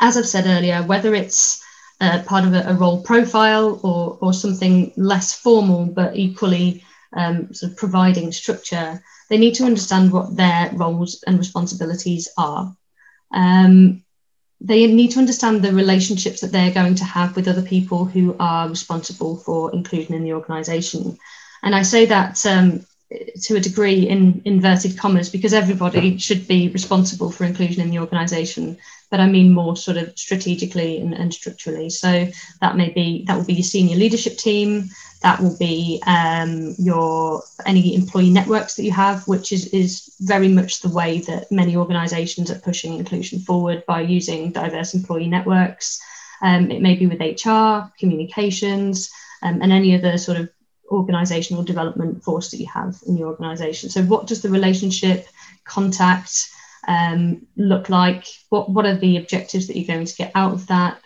as 0.00 0.16
I've 0.16 0.28
said 0.28 0.46
earlier, 0.46 0.82
whether 0.82 1.14
it's 1.14 1.62
uh, 2.00 2.22
part 2.26 2.44
of 2.44 2.54
a, 2.54 2.62
a, 2.68 2.74
role 2.74 3.02
profile 3.02 3.80
or, 3.82 4.18
or 4.20 4.32
something 4.32 4.92
less 4.96 5.34
formal 5.34 5.86
but 5.86 6.14
equally 6.14 6.84
um, 7.14 7.52
sort 7.54 7.72
of 7.72 7.78
providing 7.78 8.32
structure, 8.32 9.02
they 9.30 9.38
need 9.38 9.54
to 9.54 9.64
understand 9.64 10.12
what 10.12 10.36
their 10.36 10.70
roles 10.74 11.24
and 11.26 11.38
responsibilities 11.38 12.28
are. 12.36 12.76
Um, 13.32 14.04
they 14.60 14.86
need 14.86 15.10
to 15.12 15.18
understand 15.18 15.62
the 15.62 15.72
relationships 15.72 16.40
that 16.40 16.52
they're 16.52 16.72
going 16.72 16.94
to 16.96 17.04
have 17.04 17.36
with 17.36 17.48
other 17.48 17.62
people 17.62 18.04
who 18.04 18.36
are 18.38 18.68
responsible 18.68 19.36
for 19.36 19.72
inclusion 19.72 20.14
in 20.14 20.24
the 20.24 20.32
organisation. 20.32 21.18
And 21.62 21.74
I 21.74 21.82
say 21.82 22.06
that 22.06 22.44
um, 22.46 22.86
to 23.42 23.56
a 23.56 23.60
degree 23.60 24.08
in 24.08 24.42
inverted 24.44 24.98
commas 24.98 25.28
because 25.28 25.54
everybody 25.54 26.18
should 26.18 26.48
be 26.48 26.68
responsible 26.68 27.30
for 27.30 27.44
inclusion 27.44 27.82
in 27.82 27.90
the 27.90 28.00
organisation 28.00 28.76
but 29.10 29.20
I 29.20 29.26
mean 29.26 29.52
more 29.52 29.76
sort 29.76 29.96
of 29.96 30.18
strategically 30.18 31.00
and, 31.00 31.14
and, 31.14 31.32
structurally. 31.32 31.90
So 31.90 32.28
that 32.60 32.76
may 32.76 32.90
be 32.90 33.24
that 33.26 33.36
will 33.36 33.44
be 33.44 33.54
your 33.54 33.62
senior 33.62 33.96
leadership 33.96 34.36
team. 34.36 34.88
That 35.22 35.40
will 35.40 35.56
be 35.58 36.02
um, 36.06 36.74
your 36.78 37.42
any 37.64 37.94
employee 37.94 38.30
networks 38.30 38.74
that 38.74 38.84
you 38.84 38.92
have, 38.92 39.26
which 39.28 39.52
is 39.52 39.66
is 39.68 40.14
very 40.20 40.48
much 40.48 40.80
the 40.80 40.88
way 40.88 41.20
that 41.20 41.50
many 41.52 41.76
organisations 41.76 42.50
are 42.50 42.58
pushing 42.58 42.98
inclusion 42.98 43.38
forward 43.40 43.84
by 43.86 44.00
using 44.00 44.50
diverse 44.50 44.94
employee 44.94 45.28
networks. 45.28 46.00
Um, 46.42 46.70
it 46.70 46.82
may 46.82 46.96
be 46.96 47.06
with 47.06 47.20
HR, 47.20 47.90
communications, 47.98 49.10
um, 49.42 49.62
and 49.62 49.72
any 49.72 49.96
other 49.96 50.18
sort 50.18 50.38
of 50.38 50.50
organisational 50.90 51.64
development 51.64 52.22
force 52.22 52.50
that 52.50 52.58
you 52.58 52.66
have 52.66 52.96
in 53.06 53.16
your 53.16 53.28
organisation. 53.28 53.90
So, 53.90 54.02
what 54.02 54.26
does 54.26 54.42
the 54.42 54.48
relationship, 54.48 55.26
contact, 55.64 56.48
um, 56.86 57.46
look 57.56 57.88
like? 57.88 58.26
What, 58.48 58.70
what 58.70 58.86
are 58.86 58.96
the 58.96 59.16
objectives 59.16 59.66
that 59.66 59.76
you're 59.76 59.86
going 59.86 60.06
to 60.06 60.16
get 60.16 60.32
out 60.34 60.52
of 60.52 60.66
that? 60.68 61.00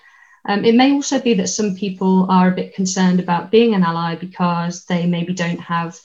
Um, 0.46 0.64
it 0.64 0.74
may 0.74 0.92
also 0.92 1.20
be 1.20 1.34
that 1.34 1.48
some 1.48 1.76
people 1.76 2.30
are 2.30 2.48
a 2.48 2.54
bit 2.54 2.74
concerned 2.74 3.20
about 3.20 3.50
being 3.50 3.74
an 3.74 3.82
ally 3.82 4.14
because 4.14 4.86
they 4.86 5.06
maybe 5.06 5.34
don't 5.34 5.60
have 5.60 6.00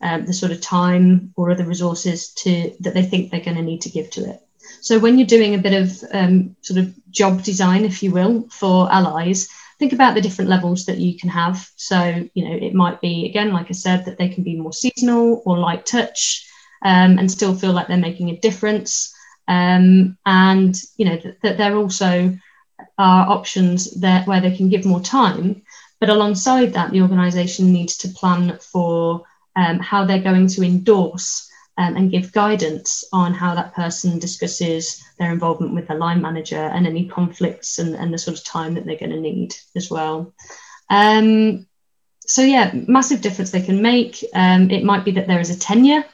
um, 0.00 0.26
the 0.26 0.32
sort 0.32 0.52
of 0.52 0.60
time 0.60 1.32
or 1.36 1.50
other 1.50 1.64
resources 1.64 2.32
to 2.34 2.72
that 2.80 2.94
they 2.94 3.02
think 3.02 3.30
they're 3.30 3.40
going 3.40 3.56
to 3.56 3.62
need 3.62 3.82
to 3.82 3.90
give 3.90 4.10
to 4.10 4.30
it. 4.30 4.40
So 4.80 4.98
when 4.98 5.18
you're 5.18 5.26
doing 5.26 5.54
a 5.54 5.58
bit 5.58 5.74
of 5.74 6.04
um, 6.12 6.56
sort 6.62 6.78
of 6.78 6.94
job 7.10 7.42
design, 7.42 7.84
if 7.84 8.02
you 8.02 8.12
will, 8.12 8.48
for 8.48 8.90
allies, 8.90 9.48
think 9.80 9.92
about 9.94 10.14
the 10.14 10.20
different 10.20 10.50
levels 10.50 10.84
that 10.84 10.98
you 10.98 11.18
can 11.18 11.30
have. 11.30 11.68
So 11.74 12.28
you 12.34 12.44
know 12.48 12.54
it 12.54 12.74
might 12.74 13.00
be 13.00 13.26
again, 13.28 13.52
like 13.52 13.66
I 13.70 13.72
said, 13.72 14.04
that 14.04 14.18
they 14.18 14.28
can 14.28 14.44
be 14.44 14.54
more 14.54 14.72
seasonal 14.72 15.42
or 15.44 15.58
light 15.58 15.86
touch, 15.86 16.46
um, 16.84 17.18
and 17.18 17.30
still 17.30 17.54
feel 17.54 17.72
like 17.72 17.88
they're 17.88 17.96
making 17.96 18.28
a 18.30 18.38
difference. 18.38 19.12
Um, 19.48 20.16
and 20.26 20.76
you 20.96 21.06
know 21.06 21.16
that, 21.16 21.42
that 21.42 21.58
there 21.58 21.74
also 21.74 22.38
are 22.98 23.28
options 23.28 24.00
there 24.00 24.22
where 24.24 24.40
they 24.40 24.56
can 24.56 24.68
give 24.68 24.84
more 24.84 25.00
time, 25.00 25.62
but 25.98 26.10
alongside 26.10 26.74
that, 26.74 26.92
the 26.92 27.02
organisation 27.02 27.72
needs 27.72 27.96
to 27.98 28.08
plan 28.08 28.58
for 28.60 29.24
um, 29.56 29.80
how 29.80 30.04
they're 30.04 30.22
going 30.22 30.46
to 30.46 30.62
endorse 30.62 31.49
um, 31.78 31.96
and 31.96 32.10
give 32.10 32.32
guidance 32.32 33.04
on 33.12 33.32
how 33.32 33.54
that 33.54 33.74
person 33.74 34.18
discusses 34.18 35.02
their 35.18 35.32
involvement 35.32 35.74
with 35.74 35.88
their 35.88 35.98
line 35.98 36.20
manager 36.20 36.56
and 36.56 36.86
any 36.86 37.06
conflicts 37.06 37.78
and, 37.78 37.94
and 37.94 38.12
the 38.12 38.18
sort 38.18 38.38
of 38.38 38.44
time 38.44 38.74
that 38.74 38.84
they're 38.84 38.96
going 38.96 39.10
to 39.10 39.20
need 39.20 39.54
as 39.76 39.90
well. 39.90 40.34
Um, 40.88 41.66
so 42.20 42.42
yeah, 42.42 42.70
massive 42.86 43.20
difference 43.20 43.50
they 43.50 43.62
can 43.62 43.82
make. 43.82 44.24
Um, 44.34 44.70
it 44.70 44.84
might 44.84 45.04
be 45.04 45.12
that 45.12 45.26
there 45.26 45.40
is 45.40 45.50
a 45.50 45.58
tenure 45.58 46.04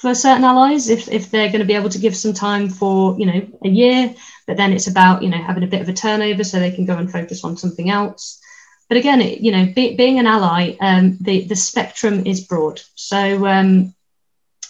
for 0.00 0.14
certain 0.14 0.44
allies 0.44 0.88
if, 0.88 1.08
if 1.08 1.30
they're 1.30 1.48
going 1.48 1.60
to 1.60 1.66
be 1.66 1.74
able 1.74 1.90
to 1.90 1.98
give 1.98 2.16
some 2.16 2.32
time 2.32 2.70
for 2.70 3.18
you 3.18 3.26
know 3.26 3.46
a 3.64 3.68
year 3.68 4.14
but 4.46 4.56
then 4.56 4.72
it's 4.72 4.86
about 4.86 5.22
you 5.22 5.28
know 5.28 5.36
having 5.36 5.62
a 5.62 5.66
bit 5.66 5.82
of 5.82 5.88
a 5.90 5.92
turnover 5.92 6.42
so 6.42 6.58
they 6.58 6.70
can 6.70 6.86
go 6.86 6.96
and 6.96 7.12
focus 7.12 7.44
on 7.44 7.54
something 7.54 7.90
else 7.90 8.40
but 8.88 8.96
again 8.96 9.20
it, 9.20 9.40
you 9.40 9.52
know 9.52 9.66
be, 9.74 9.94
being 9.96 10.18
an 10.18 10.26
ally 10.26 10.74
um, 10.80 11.18
the 11.20 11.44
the 11.44 11.54
spectrum 11.54 12.24
is 12.24 12.46
broad 12.46 12.80
so 12.94 13.46
um, 13.46 13.94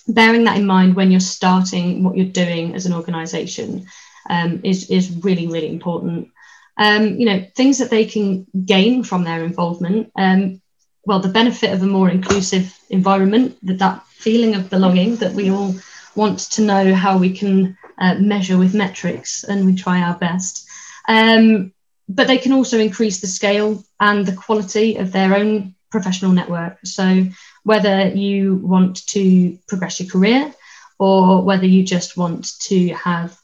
bearing 0.08 0.44
that 0.44 0.56
in 0.56 0.66
mind 0.66 0.96
when 0.96 1.10
you're 1.10 1.20
starting 1.20 2.02
what 2.02 2.16
you're 2.16 2.26
doing 2.26 2.74
as 2.74 2.86
an 2.86 2.94
organization 2.94 3.86
um, 4.28 4.60
is 4.64 4.90
is 4.90 5.10
really 5.24 5.46
really 5.46 5.68
important. 5.68 6.28
Um, 6.76 7.16
you 7.18 7.26
know 7.26 7.44
things 7.56 7.78
that 7.78 7.90
they 7.90 8.04
can 8.04 8.46
gain 8.64 9.02
from 9.04 9.24
their 9.24 9.44
involvement 9.44 10.10
um, 10.16 10.62
well 11.04 11.20
the 11.20 11.28
benefit 11.28 11.72
of 11.74 11.82
a 11.82 11.86
more 11.86 12.08
inclusive 12.08 12.74
environment 12.88 13.58
that 13.62 13.78
that 13.80 14.06
feeling 14.06 14.54
of 14.54 14.70
belonging 14.70 15.16
that 15.16 15.32
we 15.32 15.50
all 15.50 15.74
want 16.14 16.38
to 16.38 16.62
know 16.62 16.94
how 16.94 17.18
we 17.18 17.36
can 17.36 17.76
uh, 17.98 18.14
measure 18.14 18.58
with 18.58 18.74
metrics 18.74 19.44
and 19.44 19.64
we 19.66 19.74
try 19.74 20.00
our 20.00 20.16
best. 20.16 20.68
Um, 21.08 21.72
but 22.08 22.26
they 22.26 22.38
can 22.38 22.52
also 22.52 22.78
increase 22.78 23.20
the 23.20 23.26
scale 23.26 23.84
and 24.00 24.26
the 24.26 24.34
quality 24.34 24.96
of 24.96 25.12
their 25.12 25.34
own 25.34 25.74
professional 25.90 26.32
network. 26.32 26.78
So 26.84 27.26
whether 27.64 28.08
you 28.08 28.56
want 28.56 29.06
to 29.08 29.58
progress 29.68 30.00
your 30.00 30.08
career 30.08 30.52
or 30.98 31.42
whether 31.42 31.66
you 31.66 31.82
just 31.82 32.16
want 32.16 32.58
to 32.60 32.88
have 32.88 33.36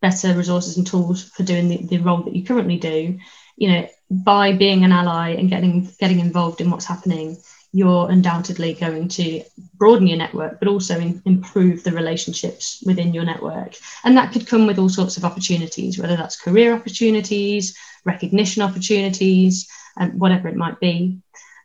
better 0.00 0.34
resources 0.34 0.76
and 0.76 0.86
tools 0.86 1.24
for 1.24 1.42
doing 1.42 1.68
the, 1.68 1.78
the 1.86 1.98
role 1.98 2.22
that 2.22 2.36
you 2.36 2.44
currently 2.44 2.76
do. 2.76 3.18
You 3.56 3.68
know 3.68 3.88
by 4.10 4.52
being 4.52 4.84
an 4.84 4.92
ally 4.92 5.30
and 5.30 5.48
getting 5.48 5.90
getting 5.98 6.20
involved 6.20 6.60
in 6.60 6.70
what's 6.70 6.84
happening 6.84 7.36
you're 7.72 8.08
undoubtedly 8.08 8.74
going 8.74 9.08
to 9.08 9.42
broaden 9.74 10.06
your 10.06 10.16
network 10.16 10.60
but 10.60 10.68
also 10.68 10.98
in, 11.00 11.20
improve 11.24 11.82
the 11.82 11.90
relationships 11.90 12.80
within 12.86 13.12
your 13.12 13.24
network. 13.24 13.74
And 14.04 14.16
that 14.16 14.32
could 14.32 14.46
come 14.46 14.66
with 14.66 14.78
all 14.78 14.88
sorts 14.88 15.16
of 15.16 15.24
opportunities 15.24 15.98
whether 15.98 16.16
that's 16.16 16.40
career 16.40 16.74
opportunities 16.74 17.76
recognition 18.04 18.62
opportunities 18.62 19.68
um, 19.96 20.18
whatever 20.18 20.48
it 20.48 20.56
might 20.56 20.78
be. 20.80 21.18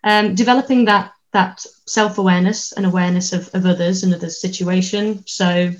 Um, 0.04 0.34
developing 0.34 0.86
that 0.86 1.12
that 1.32 1.66
self-awareness 1.86 2.72
and 2.74 2.86
awareness 2.86 3.34
of, 3.34 3.50
of 3.54 3.66
others 3.66 4.04
and 4.04 4.14
others 4.14 4.42
situation. 4.42 5.24
So 5.26 5.72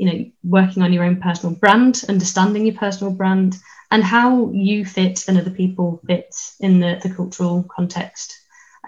you 0.00 0.06
know 0.06 0.24
working 0.42 0.82
on 0.82 0.94
your 0.94 1.04
own 1.04 1.20
personal 1.20 1.54
brand 1.54 2.04
understanding 2.08 2.64
your 2.64 2.74
personal 2.74 3.12
brand 3.12 3.56
and 3.90 4.02
how 4.02 4.50
you 4.50 4.84
fit 4.86 5.28
and 5.28 5.36
other 5.36 5.50
people 5.50 6.00
fit 6.06 6.34
in 6.60 6.80
the, 6.80 6.98
the 7.02 7.14
cultural 7.14 7.64
context. 7.74 8.38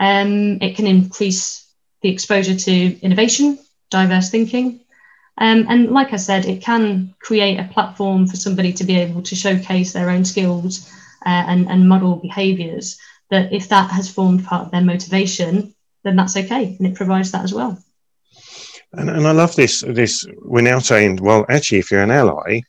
Um, 0.01 0.59
it 0.63 0.75
can 0.77 0.87
increase 0.87 1.69
the 2.01 2.09
exposure 2.09 2.55
to 2.55 3.01
innovation 3.01 3.59
diverse 3.91 4.31
thinking. 4.31 4.81
Um, 5.39 5.67
and 5.69 5.91
like 5.91 6.13
i 6.13 6.17
said 6.17 6.47
it 6.47 6.63
can 6.63 7.15
create 7.21 7.59
a 7.59 7.69
platform 7.73 8.27
for 8.27 8.37
somebody 8.37 8.73
to 8.75 8.85
be 8.85 8.97
able 8.97 9.23
to 9.23 9.35
showcase 9.35 9.93
their 9.93 10.11
own 10.11 10.25
skills 10.25 10.91
uh, 11.27 11.45
and, 11.47 11.69
and 11.69 11.89
model 11.89 12.17
behaviors. 12.17 12.99
That 13.31 13.53
if 13.53 13.69
that 13.69 13.91
has 13.91 14.11
formed 14.11 14.45
part 14.45 14.67
of 14.67 14.71
their 14.73 14.83
motivation 14.83 15.75
then 16.05 16.17
that's 16.17 16.37
okay, 16.37 16.77
and 16.79 16.87
it 16.87 16.95
provides 16.95 17.33
that 17.33 17.45
as 17.45 17.53
well. 17.53 17.79
And, 18.93 19.09
and 19.09 19.27
I 19.27 19.33
love 19.33 19.57
this. 19.57 19.83
This 19.87 20.27
we're 20.39 20.63
now 20.63 20.79
saying, 20.79 21.17
well, 21.17 21.47
actually, 21.49 21.79
if 21.79 21.91
you're 21.91 22.03
an 22.03 22.11
ally, 22.11 22.61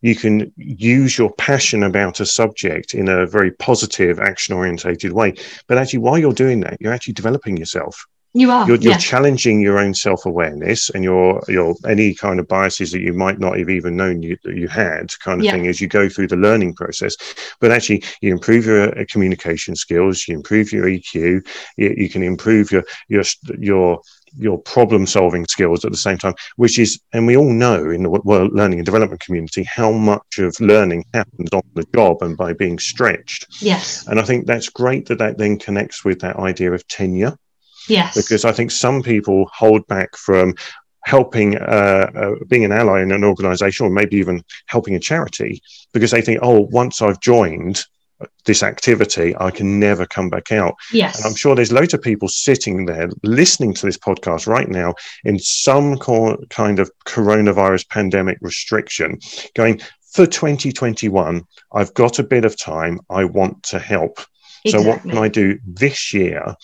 you 0.00 0.14
can 0.14 0.52
use 0.56 1.16
your 1.16 1.32
passion 1.34 1.84
about 1.84 2.20
a 2.20 2.26
subject 2.26 2.94
in 2.94 3.08
a 3.08 3.26
very 3.26 3.52
positive, 3.52 4.20
action 4.20 4.54
orientated 4.54 5.12
way. 5.12 5.34
But 5.68 5.78
actually, 5.78 6.00
while 6.00 6.18
you're 6.18 6.32
doing 6.32 6.60
that, 6.60 6.76
you're 6.80 6.92
actually 6.92 7.14
developing 7.14 7.56
yourself. 7.56 8.04
You 8.34 8.50
are. 8.50 8.66
You're, 8.66 8.78
you're 8.78 8.92
yeah. 8.92 8.98
challenging 8.98 9.60
your 9.60 9.78
own 9.78 9.92
self 9.92 10.24
awareness 10.24 10.88
and 10.90 11.04
your 11.04 11.42
your 11.48 11.74
any 11.86 12.14
kind 12.14 12.40
of 12.40 12.48
biases 12.48 12.90
that 12.92 13.02
you 13.02 13.12
might 13.12 13.38
not 13.38 13.58
have 13.58 13.68
even 13.68 13.96
known 13.96 14.22
you 14.22 14.38
you 14.44 14.68
had, 14.68 15.12
kind 15.20 15.40
of 15.40 15.44
yeah. 15.44 15.52
thing, 15.52 15.66
as 15.66 15.80
you 15.80 15.88
go 15.88 16.08
through 16.08 16.28
the 16.28 16.36
learning 16.36 16.74
process. 16.74 17.14
But 17.60 17.72
actually, 17.72 18.02
you 18.22 18.32
improve 18.32 18.64
your 18.64 18.98
uh, 18.98 19.04
communication 19.10 19.76
skills, 19.76 20.26
you 20.26 20.34
improve 20.34 20.72
your 20.72 20.86
EQ, 20.86 21.46
you, 21.76 21.94
you 21.96 22.08
can 22.08 22.22
improve 22.22 22.72
your 22.72 22.84
your 23.08 23.24
your 23.58 24.00
your 24.38 24.58
problem 24.58 25.06
solving 25.06 25.46
skills 25.46 25.84
at 25.84 25.90
the 25.90 25.96
same 25.98 26.16
time, 26.16 26.34
which 26.56 26.78
is, 26.78 27.00
and 27.12 27.26
we 27.26 27.36
all 27.36 27.52
know 27.52 27.90
in 27.90 28.02
the 28.02 28.08
world 28.08 28.52
learning 28.54 28.78
and 28.78 28.86
development 28.86 29.20
community 29.20 29.62
how 29.64 29.92
much 29.92 30.38
of 30.38 30.58
learning 30.58 31.04
happens 31.12 31.50
on 31.52 31.62
the 31.74 31.84
job 31.94 32.22
and 32.22 32.36
by 32.36 32.54
being 32.54 32.78
stretched. 32.78 33.46
Yes. 33.60 34.06
And 34.06 34.18
I 34.18 34.22
think 34.22 34.46
that's 34.46 34.70
great 34.70 35.06
that 35.08 35.18
that 35.18 35.38
then 35.38 35.58
connects 35.58 36.02
with 36.02 36.20
that 36.20 36.36
idea 36.36 36.72
of 36.72 36.86
tenure 36.88 37.36
Yes. 37.88 38.16
Because 38.16 38.44
I 38.44 38.52
think 38.52 38.70
some 38.70 39.02
people 39.02 39.50
hold 39.52 39.86
back 39.86 40.16
from 40.16 40.54
helping 41.04 41.56
uh, 41.56 42.10
uh, 42.14 42.34
being 42.48 42.64
an 42.64 42.72
ally 42.72 43.02
in 43.02 43.12
an 43.12 43.24
organization 43.24 43.86
or 43.86 43.90
maybe 43.90 44.16
even 44.16 44.42
helping 44.66 44.94
a 44.94 45.00
charity 45.00 45.62
because 45.92 46.10
they 46.10 46.22
think 46.22 46.38
oh 46.42 46.60
once 46.70 47.02
i've 47.02 47.20
joined 47.20 47.84
this 48.44 48.62
activity 48.62 49.34
i 49.38 49.50
can 49.50 49.80
never 49.80 50.06
come 50.06 50.30
back 50.30 50.52
out 50.52 50.74
yes 50.92 51.16
and 51.16 51.26
i'm 51.26 51.34
sure 51.34 51.54
there's 51.54 51.72
loads 51.72 51.92
of 51.92 52.00
people 52.00 52.28
sitting 52.28 52.86
there 52.86 53.08
listening 53.24 53.74
to 53.74 53.84
this 53.84 53.98
podcast 53.98 54.46
right 54.46 54.68
now 54.68 54.94
in 55.24 55.38
some 55.38 55.98
co- 55.98 56.38
kind 56.50 56.78
of 56.78 56.90
coronavirus 57.04 57.88
pandemic 57.88 58.38
restriction 58.40 59.18
going 59.54 59.80
for 60.12 60.24
2021 60.24 61.42
i've 61.72 61.92
got 61.94 62.20
a 62.20 62.24
bit 62.24 62.44
of 62.44 62.56
time 62.58 63.00
i 63.10 63.24
want 63.24 63.60
to 63.64 63.80
help 63.80 64.20
exactly. 64.64 64.70
so 64.70 64.88
what 64.88 65.02
can 65.02 65.18
i 65.18 65.26
do 65.26 65.58
this 65.66 66.14
year 66.14 66.54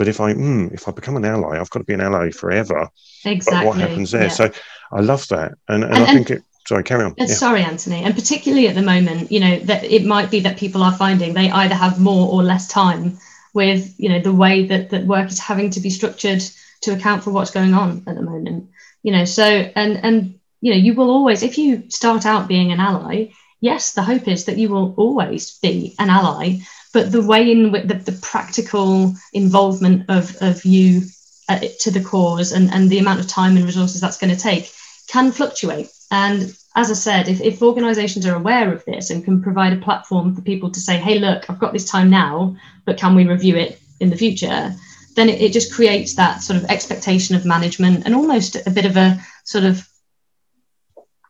but 0.00 0.08
if 0.08 0.18
I 0.18 0.32
mm, 0.32 0.72
if 0.72 0.88
I 0.88 0.92
become 0.92 1.18
an 1.18 1.26
ally, 1.26 1.60
I've 1.60 1.68
got 1.68 1.80
to 1.80 1.84
be 1.84 1.92
an 1.92 2.00
ally 2.00 2.30
forever. 2.30 2.88
Exactly. 3.26 3.58
But 3.58 3.66
what 3.66 3.76
happens 3.76 4.12
there? 4.12 4.22
Yeah. 4.22 4.28
So 4.28 4.50
I 4.90 5.00
love 5.00 5.28
that, 5.28 5.52
and, 5.68 5.84
and, 5.84 5.92
and 5.92 6.04
I 6.04 6.06
think 6.06 6.30
it. 6.30 6.42
Sorry, 6.66 6.82
carry 6.84 7.04
on. 7.04 7.12
Yeah. 7.18 7.26
Sorry, 7.26 7.62
Anthony. 7.62 8.02
And 8.02 8.14
particularly 8.14 8.66
at 8.66 8.74
the 8.74 8.80
moment, 8.80 9.30
you 9.30 9.40
know, 9.40 9.58
that 9.58 9.84
it 9.84 10.06
might 10.06 10.30
be 10.30 10.40
that 10.40 10.56
people 10.56 10.82
are 10.82 10.94
finding 10.94 11.34
they 11.34 11.50
either 11.50 11.74
have 11.74 12.00
more 12.00 12.32
or 12.32 12.42
less 12.42 12.66
time 12.66 13.18
with, 13.52 13.94
you 13.98 14.08
know, 14.08 14.20
the 14.20 14.32
way 14.32 14.64
that 14.68 14.88
that 14.88 15.04
work 15.04 15.28
is 15.28 15.38
having 15.38 15.68
to 15.72 15.80
be 15.80 15.90
structured 15.90 16.42
to 16.80 16.92
account 16.92 17.22
for 17.22 17.30
what's 17.30 17.50
going 17.50 17.74
on 17.74 18.02
at 18.06 18.14
the 18.14 18.22
moment. 18.22 18.70
You 19.02 19.12
know, 19.12 19.26
so 19.26 19.44
and 19.44 20.02
and 20.02 20.38
you 20.62 20.72
know, 20.72 20.78
you 20.78 20.94
will 20.94 21.10
always, 21.10 21.42
if 21.42 21.58
you 21.58 21.90
start 21.90 22.24
out 22.24 22.48
being 22.48 22.72
an 22.72 22.80
ally, 22.80 23.32
yes, 23.60 23.92
the 23.92 24.02
hope 24.02 24.28
is 24.28 24.46
that 24.46 24.56
you 24.56 24.70
will 24.70 24.94
always 24.96 25.58
be 25.58 25.94
an 25.98 26.08
ally 26.08 26.60
but 26.92 27.12
the 27.12 27.22
way 27.22 27.50
in 27.50 27.72
which 27.72 27.86
the, 27.86 27.94
the 27.94 28.18
practical 28.20 29.14
involvement 29.32 30.04
of, 30.08 30.36
of 30.40 30.64
you 30.64 31.02
uh, 31.48 31.60
to 31.80 31.90
the 31.90 32.02
cause 32.02 32.52
and, 32.52 32.70
and 32.72 32.90
the 32.90 32.98
amount 32.98 33.20
of 33.20 33.26
time 33.26 33.56
and 33.56 33.64
resources 33.64 34.00
that's 34.00 34.18
going 34.18 34.34
to 34.34 34.40
take 34.40 34.70
can 35.08 35.32
fluctuate. 35.32 35.90
And 36.10 36.56
as 36.76 36.90
I 36.90 36.94
said, 36.94 37.28
if, 37.28 37.40
if 37.40 37.62
organizations 37.62 38.26
are 38.26 38.36
aware 38.36 38.72
of 38.72 38.84
this 38.84 39.10
and 39.10 39.24
can 39.24 39.42
provide 39.42 39.72
a 39.72 39.80
platform 39.80 40.34
for 40.34 40.42
people 40.42 40.70
to 40.70 40.80
say, 40.80 40.96
hey, 40.98 41.18
look, 41.18 41.48
I've 41.48 41.58
got 41.58 41.72
this 41.72 41.90
time 41.90 42.10
now, 42.10 42.56
but 42.84 42.98
can 42.98 43.14
we 43.14 43.26
review 43.26 43.56
it 43.56 43.80
in 43.98 44.10
the 44.10 44.16
future? 44.16 44.74
Then 45.16 45.28
it, 45.28 45.40
it 45.40 45.52
just 45.52 45.72
creates 45.72 46.14
that 46.14 46.42
sort 46.42 46.56
of 46.62 46.70
expectation 46.70 47.34
of 47.34 47.44
management 47.44 48.04
and 48.04 48.14
almost 48.14 48.56
a 48.66 48.70
bit 48.70 48.84
of 48.84 48.96
a 48.96 49.20
sort 49.44 49.64
of 49.64 49.88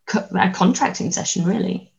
co- 0.06 0.28
a 0.38 0.50
contracting 0.50 1.10
session, 1.10 1.44
really. 1.44 1.92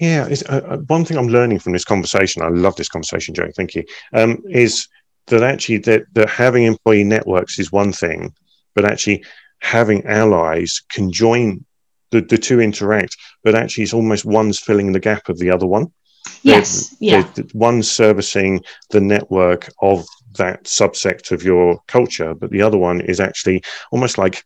Yeah, 0.00 0.28
uh, 0.48 0.54
uh, 0.54 0.76
one 0.86 1.04
thing 1.04 1.18
I'm 1.18 1.28
learning 1.28 1.58
from 1.58 1.74
this 1.74 1.84
conversation. 1.84 2.40
I 2.40 2.48
love 2.48 2.74
this 2.76 2.88
conversation, 2.88 3.34
Joe. 3.34 3.50
Thank 3.54 3.74
you. 3.74 3.84
Um, 4.14 4.42
is 4.48 4.88
that 5.26 5.42
actually 5.42 5.76
that, 5.78 6.04
that 6.14 6.30
having 6.30 6.64
employee 6.64 7.04
networks 7.04 7.58
is 7.58 7.70
one 7.70 7.92
thing, 7.92 8.34
but 8.74 8.86
actually 8.86 9.22
having 9.58 10.04
allies 10.06 10.80
can 10.88 11.12
join 11.12 11.66
the, 12.12 12.22
the 12.22 12.38
two 12.38 12.60
interact, 12.60 13.14
but 13.44 13.54
actually 13.54 13.84
it's 13.84 13.92
almost 13.92 14.24
one's 14.24 14.58
filling 14.58 14.92
the 14.92 15.00
gap 15.00 15.28
of 15.28 15.38
the 15.38 15.50
other 15.50 15.66
one. 15.66 15.92
Yes, 16.42 16.96
they're, 16.98 17.20
yeah. 17.20 17.30
They're, 17.34 17.44
one's 17.52 17.90
servicing 17.90 18.64
the 18.88 19.02
network 19.02 19.70
of 19.82 20.06
that 20.38 20.64
subsect 20.64 21.30
of 21.30 21.42
your 21.42 21.78
culture, 21.88 22.34
but 22.34 22.50
the 22.50 22.62
other 22.62 22.78
one 22.78 23.02
is 23.02 23.20
actually 23.20 23.62
almost 23.92 24.16
like 24.16 24.44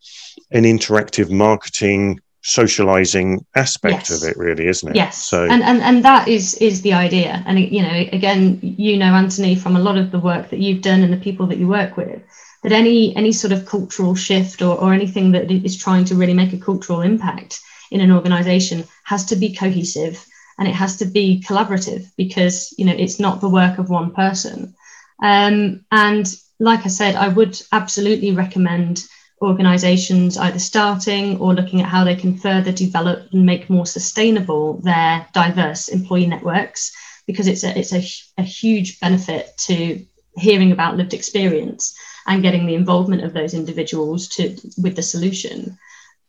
an 0.51 0.65
interactive 0.65 1.31
marketing 1.31 2.21
socializing 2.45 3.45
aspect 3.55 4.11
yes. 4.11 4.23
of 4.23 4.29
it 4.29 4.37
really 4.37 4.67
isn't 4.69 4.91
it? 4.91 4.97
Yes. 4.97 5.23
So 5.23 5.45
and, 5.45 5.63
and 5.63 5.83
and 5.83 6.05
that 6.05 6.29
is 6.29 6.55
is 6.55 6.83
the 6.83 6.93
idea. 6.93 7.43
And 7.47 7.59
you 7.59 7.83
know 7.83 8.07
again 8.13 8.61
you 8.63 8.99
know 8.99 9.15
anthony 9.15 9.57
from 9.57 9.77
a 9.77 9.81
lot 9.81 9.97
of 9.97 10.11
the 10.11 10.21
work 10.21 10.51
that 10.51 10.61
you've 10.61 10.83
done 10.83 11.03
and 11.03 11.13
the 11.13 11.25
people 11.25 11.47
that 11.47 11.59
you 11.59 11.67
work 11.67 11.97
with 11.97 12.23
that 12.63 12.73
any 12.73 13.17
any 13.17 13.33
sort 13.33 13.53
of 13.53 13.67
cultural 13.67 14.15
shift 14.15 14.61
or, 14.63 14.79
or 14.79 14.93
anything 14.93 15.33
that 15.33 15.51
is 15.51 15.77
trying 15.77 16.05
to 16.05 16.15
really 16.15 16.35
make 16.35 16.53
a 16.53 16.59
cultural 16.59 17.01
impact 17.01 17.61
in 17.91 18.01
an 18.01 18.13
organization 18.13 18.85
has 19.05 19.25
to 19.25 19.37
be 19.37 19.55
cohesive 19.55 20.25
and 20.59 20.69
it 20.69 20.75
has 20.75 20.97
to 20.99 21.07
be 21.07 21.43
collaborative 21.47 22.07
because 22.17 22.75
you 22.77 22.85
know 22.85 22.95
it's 22.97 23.19
not 23.19 23.41
the 23.41 23.49
work 23.49 23.79
of 23.79 23.89
one 23.89 24.13
person. 24.13 24.75
Um, 25.23 25.85
and 25.91 26.27
like 26.61 26.85
i 26.85 26.89
said 26.89 27.17
i 27.17 27.29
would 27.29 27.61
absolutely 27.73 28.31
recommend 28.31 29.05
organizations 29.43 30.37
either 30.37 30.59
starting 30.59 31.39
or 31.39 31.55
looking 31.55 31.81
at 31.81 31.89
how 31.89 32.05
they 32.05 32.17
can 32.17 32.37
further 32.37 32.73
develop 32.73 33.29
and 33.33 33.45
make 33.45 33.69
more 33.69 33.87
sustainable 33.87 34.81
their 34.83 35.27
diverse 35.33 35.89
employee 35.89 36.27
networks 36.27 36.93
because 37.27 37.47
it's 37.47 37.65
a, 37.65 37.79
it's 37.79 37.93
a, 37.93 38.05
a 38.41 38.45
huge 38.45 39.01
benefit 39.01 39.51
to 39.59 40.05
hearing 40.37 40.73
about 40.73 40.97
lived 40.97 41.15
experience 41.15 41.97
and 42.27 42.43
getting 42.43 42.67
the 42.67 42.75
involvement 42.75 43.23
of 43.23 43.35
those 43.35 43.55
individuals 43.55 44.29
to 44.29 44.57
with 44.79 44.97
the 44.97 45.03
solution. 45.03 45.79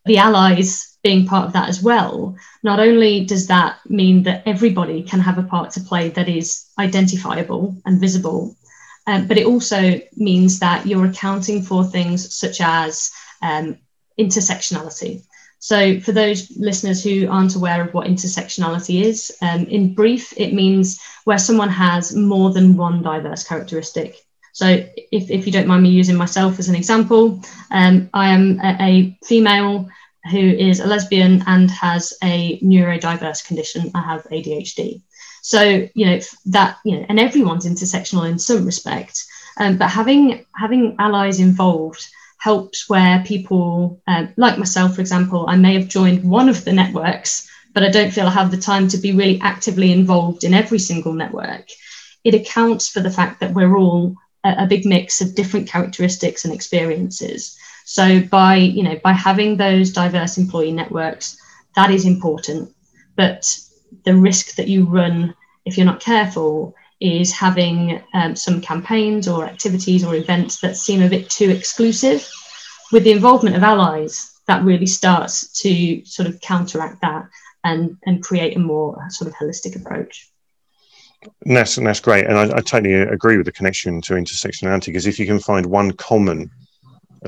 The 0.05 0.17
allies 0.17 0.97
being 1.03 1.25
part 1.25 1.47
of 1.47 1.53
that 1.53 1.69
as 1.69 1.81
well 1.81 2.35
not 2.63 2.79
only 2.79 3.25
does 3.25 3.47
that 3.47 3.77
mean 3.87 4.23
that 4.23 4.43
everybody 4.45 5.03
can 5.03 5.19
have 5.19 5.37
a 5.37 5.43
part 5.43 5.71
to 5.71 5.81
play 5.81 6.09
that 6.09 6.27
is 6.27 6.65
identifiable 6.79 7.75
and 7.85 7.99
visible 7.99 8.55
um, 9.07 9.27
but 9.27 9.37
it 9.37 9.45
also 9.45 9.99
means 10.15 10.59
that 10.59 10.85
you're 10.85 11.05
accounting 11.05 11.61
for 11.61 11.83
things 11.83 12.33
such 12.35 12.61
as 12.61 13.11
um, 13.41 13.77
intersectionality 14.19 15.23
so, 15.65 15.99
for 15.99 16.11
those 16.11 16.55
listeners 16.57 17.03
who 17.03 17.27
aren't 17.27 17.55
aware 17.55 17.81
of 17.81 17.91
what 17.91 18.05
intersectionality 18.05 19.01
is, 19.01 19.35
um, 19.41 19.65
in 19.65 19.95
brief, 19.95 20.31
it 20.37 20.53
means 20.53 21.01
where 21.23 21.39
someone 21.39 21.69
has 21.69 22.15
more 22.15 22.53
than 22.53 22.77
one 22.77 23.01
diverse 23.01 23.43
characteristic. 23.43 24.15
So, 24.53 24.67
if, 24.67 25.31
if 25.31 25.47
you 25.47 25.51
don't 25.51 25.65
mind 25.65 25.81
me 25.81 25.89
using 25.89 26.17
myself 26.17 26.59
as 26.59 26.69
an 26.69 26.75
example, 26.75 27.41
um, 27.71 28.11
I 28.13 28.29
am 28.29 28.59
a, 28.59 28.77
a 28.79 29.17
female 29.25 29.89
who 30.29 30.37
is 30.37 30.81
a 30.81 30.85
lesbian 30.85 31.43
and 31.47 31.71
has 31.71 32.13
a 32.23 32.59
neurodiverse 32.59 33.47
condition. 33.47 33.89
I 33.95 34.01
have 34.01 34.23
ADHD. 34.25 35.01
So, 35.45 35.87
you 35.93 36.07
know, 36.07 36.19
that, 36.47 36.79
you 36.83 36.97
know, 36.97 37.05
and 37.07 37.19
everyone's 37.19 37.67
intersectional 37.67 38.27
in 38.27 38.39
some 38.39 38.65
respect. 38.65 39.23
Um, 39.59 39.77
but 39.77 39.91
having 39.91 40.43
having 40.55 40.95
allies 40.97 41.39
involved 41.39 42.03
helps 42.39 42.89
where 42.89 43.23
people, 43.27 44.01
um, 44.07 44.33
like 44.37 44.57
myself, 44.57 44.95
for 44.95 45.01
example, 45.01 45.45
I 45.47 45.55
may 45.55 45.75
have 45.75 45.87
joined 45.87 46.27
one 46.27 46.49
of 46.49 46.65
the 46.65 46.73
networks, 46.73 47.47
but 47.75 47.83
I 47.83 47.91
don't 47.91 48.11
feel 48.11 48.25
I 48.25 48.31
have 48.31 48.49
the 48.49 48.57
time 48.57 48.87
to 48.87 48.97
be 48.97 49.11
really 49.11 49.39
actively 49.39 49.91
involved 49.91 50.43
in 50.43 50.55
every 50.55 50.79
single 50.79 51.13
network. 51.13 51.67
It 52.23 52.33
accounts 52.33 52.89
for 52.89 53.01
the 53.01 53.11
fact 53.11 53.39
that 53.41 53.53
we're 53.53 53.77
all 53.77 54.15
a, 54.43 54.63
a 54.63 54.67
big 54.67 54.83
mix 54.83 55.21
of 55.21 55.35
different 55.35 55.69
characteristics 55.69 56.43
and 56.43 56.55
experiences. 56.55 57.55
So 57.85 58.19
by 58.19 58.55
you 58.55 58.81
know 58.81 58.99
by 59.03 59.13
having 59.13 59.57
those 59.57 59.93
diverse 59.93 60.39
employee 60.39 60.71
networks, 60.71 61.37
that 61.75 61.91
is 61.91 62.03
important. 62.03 62.73
But 63.15 63.45
the 64.03 64.15
risk 64.15 64.55
that 64.55 64.67
you 64.67 64.85
run 64.85 65.35
if 65.65 65.77
you're 65.77 65.85
not 65.85 65.99
careful 65.99 66.75
is 66.99 67.31
having 67.31 68.01
um, 68.13 68.35
some 68.35 68.61
campaigns 68.61 69.27
or 69.27 69.45
activities 69.45 70.03
or 70.03 70.15
events 70.15 70.59
that 70.61 70.77
seem 70.77 71.01
a 71.01 71.09
bit 71.09 71.29
too 71.29 71.49
exclusive. 71.49 72.29
With 72.91 73.03
the 73.03 73.11
involvement 73.11 73.55
of 73.55 73.63
allies, 73.63 74.31
that 74.47 74.63
really 74.63 74.85
starts 74.85 75.51
to 75.61 76.05
sort 76.05 76.29
of 76.29 76.39
counteract 76.39 77.01
that 77.01 77.27
and, 77.63 77.97
and 78.05 78.23
create 78.23 78.55
a 78.55 78.59
more 78.59 78.97
sort 79.09 79.29
of 79.29 79.35
holistic 79.35 79.75
approach. 79.75 80.31
And 81.45 81.57
that's, 81.57 81.77
and 81.77 81.87
that's 81.87 81.99
great. 81.99 82.25
And 82.25 82.37
I, 82.37 82.43
I 82.43 82.61
totally 82.61 82.93
agree 82.93 83.37
with 83.37 83.47
the 83.47 83.51
connection 83.51 84.01
to 84.01 84.13
intersectionality 84.13 84.87
because 84.87 85.07
if 85.07 85.17
you 85.19 85.25
can 85.25 85.39
find 85.39 85.65
one 85.65 85.91
common 85.93 86.51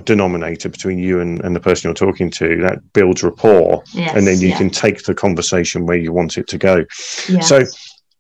denominator 0.02 0.70
between 0.70 1.00
you 1.00 1.20
and, 1.20 1.44
and 1.44 1.56
the 1.56 1.60
person 1.60 1.88
you're 1.88 1.94
talking 1.94 2.30
to 2.30 2.58
that 2.62 2.80
builds 2.94 3.24
rapport 3.24 3.84
yes, 3.94 4.16
and 4.16 4.28
then 4.28 4.40
you 4.40 4.50
yeah. 4.50 4.58
can 4.58 4.70
take 4.70 5.04
the 5.04 5.16
conversation 5.16 5.86
where 5.86 5.98
you 5.98 6.12
want 6.12 6.38
it 6.38 6.48
to 6.48 6.58
go 6.58 6.86
yes. 7.28 7.48
so 7.48 7.64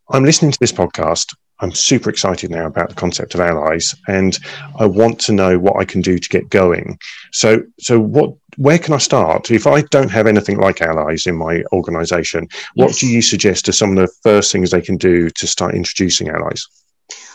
I'm 0.10 0.24
listening 0.24 0.52
to 0.52 0.60
this 0.60 0.72
podcast. 0.72 1.36
I'm 1.60 1.72
super 1.72 2.10
excited 2.10 2.52
now 2.52 2.68
about 2.68 2.90
the 2.90 2.96
concept 2.96 3.34
of 3.34 3.42
allies, 3.42 3.96
and 4.08 4.38
I 4.80 4.86
want 4.86 5.20
to 5.22 5.34
know 5.34 5.58
what 5.58 5.78
I 5.78 5.86
can 5.86 6.02
do 6.02 6.18
to 6.18 6.30
get 6.30 6.50
going. 6.50 7.00
So, 7.32 7.64
so 7.80 8.00
what? 8.00 8.34
Where 8.58 8.80
can 8.80 8.94
I 8.94 8.98
start 8.98 9.52
if 9.52 9.68
I 9.68 9.82
don't 9.84 10.10
have 10.10 10.26
anything 10.26 10.58
like 10.58 10.82
allies 10.82 11.28
in 11.28 11.36
my 11.36 11.64
organisation? 11.74 12.48
What 12.76 12.90
yes. 12.90 13.00
do 13.00 13.08
you 13.08 13.22
suggest 13.22 13.70
are 13.70 13.74
some 13.74 13.92
of 13.92 13.98
the 13.98 14.14
first 14.24 14.52
things 14.52 14.72
they 14.72 14.82
can 14.82 14.98
do 14.98 15.30
to 15.30 15.48
start 15.48 15.76
introducing 15.76 16.30
allies? 16.30 16.66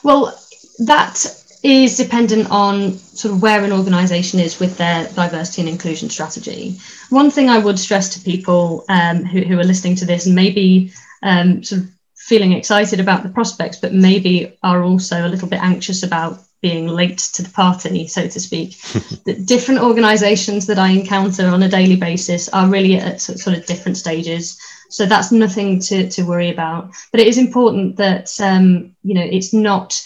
Well, 0.02 0.36
that 0.78 1.41
is 1.62 1.96
dependent 1.96 2.50
on 2.50 2.92
sort 2.92 3.34
of 3.34 3.42
where 3.42 3.64
an 3.64 3.72
organisation 3.72 4.40
is 4.40 4.58
with 4.58 4.76
their 4.78 5.06
diversity 5.08 5.62
and 5.62 5.68
inclusion 5.68 6.10
strategy. 6.10 6.78
One 7.10 7.30
thing 7.30 7.48
I 7.48 7.58
would 7.58 7.78
stress 7.78 8.14
to 8.14 8.20
people 8.20 8.84
um, 8.88 9.24
who, 9.24 9.42
who, 9.42 9.58
are 9.60 9.64
listening 9.64 9.94
to 9.96 10.04
this 10.04 10.26
and 10.26 10.34
maybe 10.34 10.92
um, 11.22 11.62
sort 11.62 11.82
of 11.82 11.90
feeling 12.16 12.52
excited 12.52 12.98
about 12.98 13.22
the 13.22 13.28
prospects, 13.28 13.76
but 13.76 13.92
maybe 13.92 14.58
are 14.62 14.82
also 14.82 15.26
a 15.26 15.28
little 15.28 15.48
bit 15.48 15.62
anxious 15.62 16.02
about 16.02 16.40
being 16.62 16.86
late 16.86 17.18
to 17.18 17.42
the 17.42 17.50
party, 17.50 18.06
so 18.06 18.26
to 18.26 18.40
speak. 18.40 18.80
the 19.24 19.34
different 19.44 19.80
organisations 19.80 20.66
that 20.66 20.78
I 20.78 20.90
encounter 20.90 21.46
on 21.48 21.62
a 21.62 21.68
daily 21.68 21.96
basis 21.96 22.48
are 22.48 22.68
really 22.68 22.96
at 22.96 23.20
sort 23.20 23.56
of 23.58 23.66
different 23.66 23.96
stages. 23.96 24.58
So 24.88 25.06
that's 25.06 25.32
nothing 25.32 25.80
to, 25.80 26.08
to 26.10 26.22
worry 26.22 26.50
about. 26.50 26.92
But 27.10 27.20
it 27.20 27.26
is 27.26 27.38
important 27.38 27.96
that 27.96 28.30
um, 28.40 28.94
you 29.02 29.14
know 29.14 29.24
it's 29.24 29.52
not 29.52 30.00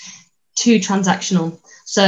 too 0.57 0.79
transactional. 0.79 1.59
So 1.85 2.07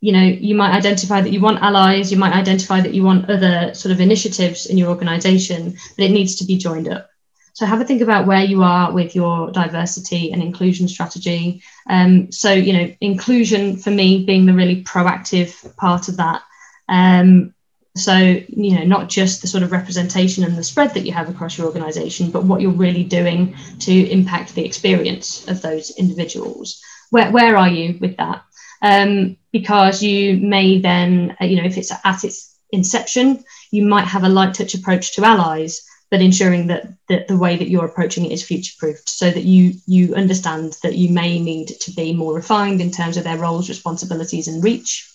you 0.00 0.12
know 0.12 0.22
you 0.22 0.54
might 0.56 0.74
identify 0.74 1.20
that 1.20 1.32
you 1.32 1.40
want 1.40 1.62
allies, 1.62 2.10
you 2.10 2.18
might 2.18 2.34
identify 2.34 2.80
that 2.80 2.94
you 2.94 3.04
want 3.04 3.30
other 3.30 3.72
sort 3.74 3.92
of 3.92 4.00
initiatives 4.00 4.66
in 4.66 4.76
your 4.76 4.88
organisation, 4.88 5.76
but 5.96 6.04
it 6.04 6.10
needs 6.10 6.34
to 6.36 6.44
be 6.44 6.58
joined 6.58 6.88
up. 6.88 7.10
So 7.52 7.66
have 7.66 7.80
a 7.80 7.84
think 7.84 8.00
about 8.00 8.26
where 8.26 8.42
you 8.42 8.62
are 8.62 8.92
with 8.92 9.14
your 9.14 9.50
diversity 9.50 10.32
and 10.32 10.42
inclusion 10.42 10.88
strategy. 10.88 11.62
Um, 11.88 12.32
so 12.32 12.52
you 12.52 12.72
know, 12.72 12.94
inclusion 13.00 13.76
for 13.76 13.90
me 13.90 14.24
being 14.24 14.46
the 14.46 14.54
really 14.54 14.82
proactive 14.82 15.76
part 15.76 16.08
of 16.08 16.16
that. 16.16 16.42
Um, 16.88 17.54
so 17.96 18.16
you 18.16 18.76
know, 18.76 18.84
not 18.84 19.08
just 19.08 19.42
the 19.42 19.48
sort 19.48 19.62
of 19.62 19.72
representation 19.72 20.44
and 20.44 20.56
the 20.56 20.64
spread 20.64 20.94
that 20.94 21.04
you 21.04 21.12
have 21.12 21.28
across 21.28 21.58
your 21.58 21.66
organisation, 21.66 22.30
but 22.30 22.44
what 22.44 22.60
you're 22.60 22.70
really 22.70 23.04
doing 23.04 23.54
to 23.80 23.92
impact 24.10 24.54
the 24.54 24.64
experience 24.64 25.46
of 25.48 25.60
those 25.60 25.90
individuals. 25.90 26.82
Where 27.10 27.30
where 27.30 27.56
are 27.56 27.68
you 27.68 27.98
with 28.00 28.16
that? 28.16 28.42
Um, 28.82 29.36
because 29.52 30.02
you 30.02 30.38
may 30.38 30.80
then, 30.80 31.36
uh, 31.40 31.44
you 31.44 31.56
know, 31.56 31.66
if 31.66 31.76
it's 31.76 31.92
at 31.92 32.24
its 32.24 32.56
inception, 32.70 33.44
you 33.70 33.84
might 33.84 34.06
have 34.06 34.24
a 34.24 34.28
light 34.28 34.54
touch 34.54 34.74
approach 34.74 35.14
to 35.14 35.24
allies 35.24 35.82
but 36.10 36.20
ensuring 36.20 36.66
that, 36.66 36.92
that 37.08 37.28
the 37.28 37.36
way 37.36 37.56
that 37.56 37.68
you're 37.68 37.84
approaching 37.84 38.26
it 38.26 38.32
is 38.32 38.42
future 38.42 38.74
proofed 38.78 39.08
so 39.08 39.30
that 39.30 39.44
you 39.44 39.74
you 39.86 40.14
understand 40.14 40.76
that 40.82 40.96
you 40.96 41.10
may 41.10 41.38
need 41.38 41.68
to 41.68 41.92
be 41.92 42.12
more 42.12 42.34
refined 42.34 42.80
in 42.80 42.90
terms 42.90 43.16
of 43.16 43.24
their 43.24 43.38
roles 43.38 43.68
responsibilities 43.68 44.48
and 44.48 44.62
reach 44.62 45.08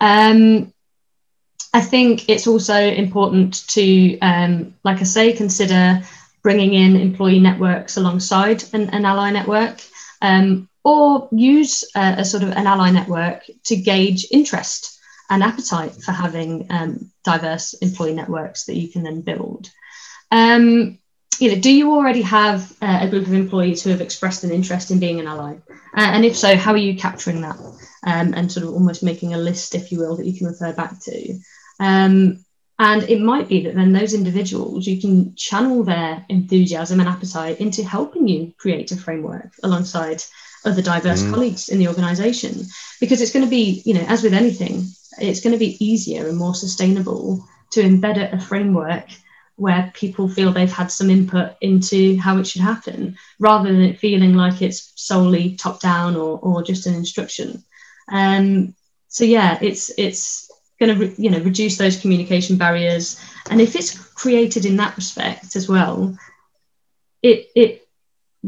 um, 0.00 0.72
i 1.72 1.80
think 1.80 2.28
it's 2.28 2.46
also 2.46 2.76
important 2.76 3.66
to 3.68 4.18
um, 4.20 4.74
like 4.84 5.00
i 5.00 5.04
say 5.04 5.32
consider 5.32 6.02
bringing 6.42 6.74
in 6.74 6.96
employee 6.96 7.40
networks 7.40 7.96
alongside 7.96 8.62
an, 8.74 8.90
an 8.90 9.04
ally 9.04 9.30
network 9.30 9.80
um, 10.20 10.68
or 10.88 11.28
use 11.32 11.84
a, 11.94 12.16
a, 12.18 12.24
sort 12.24 12.42
of 12.42 12.50
an 12.50 12.66
ally 12.66 12.90
network 12.90 13.44
to 13.64 13.76
gauge 13.76 14.26
interest 14.30 14.98
and 15.30 15.42
appetite 15.42 15.92
for 15.92 16.12
having 16.12 16.66
um, 16.70 17.10
diverse 17.24 17.74
employee 17.74 18.14
networks 18.14 18.64
that 18.64 18.76
you 18.76 18.88
can 18.88 19.02
then 19.02 19.20
build 19.20 19.70
um, 20.30 20.98
you 21.38 21.50
know, 21.50 21.60
do 21.60 21.72
you 21.72 21.92
already 21.92 22.22
have 22.22 22.72
uh, 22.82 23.00
a 23.02 23.08
group 23.08 23.26
of 23.26 23.32
employees 23.32 23.82
who 23.82 23.90
have 23.90 24.00
expressed 24.00 24.44
an 24.44 24.50
interest 24.50 24.90
in 24.90 24.98
being 24.98 25.20
an 25.20 25.26
ally? 25.26 25.56
Uh, 25.70 26.10
and 26.12 26.24
if 26.24 26.36
so, 26.36 26.56
how 26.56 26.72
are 26.72 26.76
you 26.76 26.96
capturing 26.96 27.42
that 27.42 27.56
um, 28.04 28.34
and 28.34 28.50
sort 28.50 28.66
of 28.66 28.72
almost 28.72 29.02
making 29.02 29.34
a 29.34 29.38
list, 29.38 29.74
if 29.74 29.92
you 29.92 29.98
will, 29.98 30.16
that 30.16 30.26
you 30.26 30.36
can 30.36 30.48
refer 30.48 30.72
back 30.72 31.00
to? 31.02 31.38
Um, 31.78 32.44
and 32.80 33.02
it 33.04 33.20
might 33.20 33.48
be 33.48 33.64
that 33.64 33.74
then 33.74 33.92
those 33.92 34.14
individuals, 34.14 34.86
you 34.86 35.00
can 35.00 35.34
channel 35.36 35.84
their 35.84 36.24
enthusiasm 36.28 37.00
and 37.00 37.08
appetite 37.08 37.60
into 37.60 37.84
helping 37.84 38.26
you 38.28 38.52
create 38.56 38.92
a 38.92 38.96
framework 38.96 39.52
alongside 39.62 40.22
other 40.64 40.82
diverse 40.82 41.22
mm. 41.22 41.30
colleagues 41.32 41.68
in 41.68 41.78
the 41.78 41.88
organization. 41.88 42.64
Because 43.00 43.20
it's 43.20 43.32
going 43.32 43.44
to 43.44 43.50
be, 43.50 43.82
you 43.84 43.94
know, 43.94 44.04
as 44.08 44.22
with 44.22 44.34
anything, 44.34 44.84
it's 45.18 45.40
going 45.40 45.52
to 45.52 45.58
be 45.58 45.82
easier 45.84 46.28
and 46.28 46.36
more 46.36 46.54
sustainable 46.54 47.44
to 47.70 47.82
embed 47.82 48.32
a 48.32 48.40
framework 48.40 49.06
where 49.58 49.90
people 49.92 50.28
feel 50.28 50.52
they've 50.52 50.72
had 50.72 50.90
some 50.90 51.10
input 51.10 51.56
into 51.60 52.16
how 52.18 52.38
it 52.38 52.46
should 52.46 52.62
happen 52.62 53.18
rather 53.40 53.72
than 53.72 53.82
it 53.82 53.98
feeling 53.98 54.34
like 54.34 54.62
it's 54.62 54.92
solely 54.94 55.56
top 55.56 55.80
down 55.80 56.14
or, 56.14 56.38
or 56.38 56.62
just 56.62 56.86
an 56.86 56.94
instruction 56.94 57.62
um, 58.10 58.72
so 59.08 59.24
yeah 59.24 59.58
it's 59.60 59.90
it's 59.98 60.48
going 60.78 60.96
to 60.96 61.06
re- 61.06 61.14
you 61.18 61.28
know 61.28 61.40
reduce 61.40 61.76
those 61.76 62.00
communication 62.00 62.56
barriers 62.56 63.20
and 63.50 63.60
if 63.60 63.74
it's 63.74 63.98
created 64.14 64.64
in 64.64 64.76
that 64.76 64.96
respect 64.96 65.56
as 65.56 65.68
well 65.68 66.16
it 67.22 67.48
it 67.56 67.87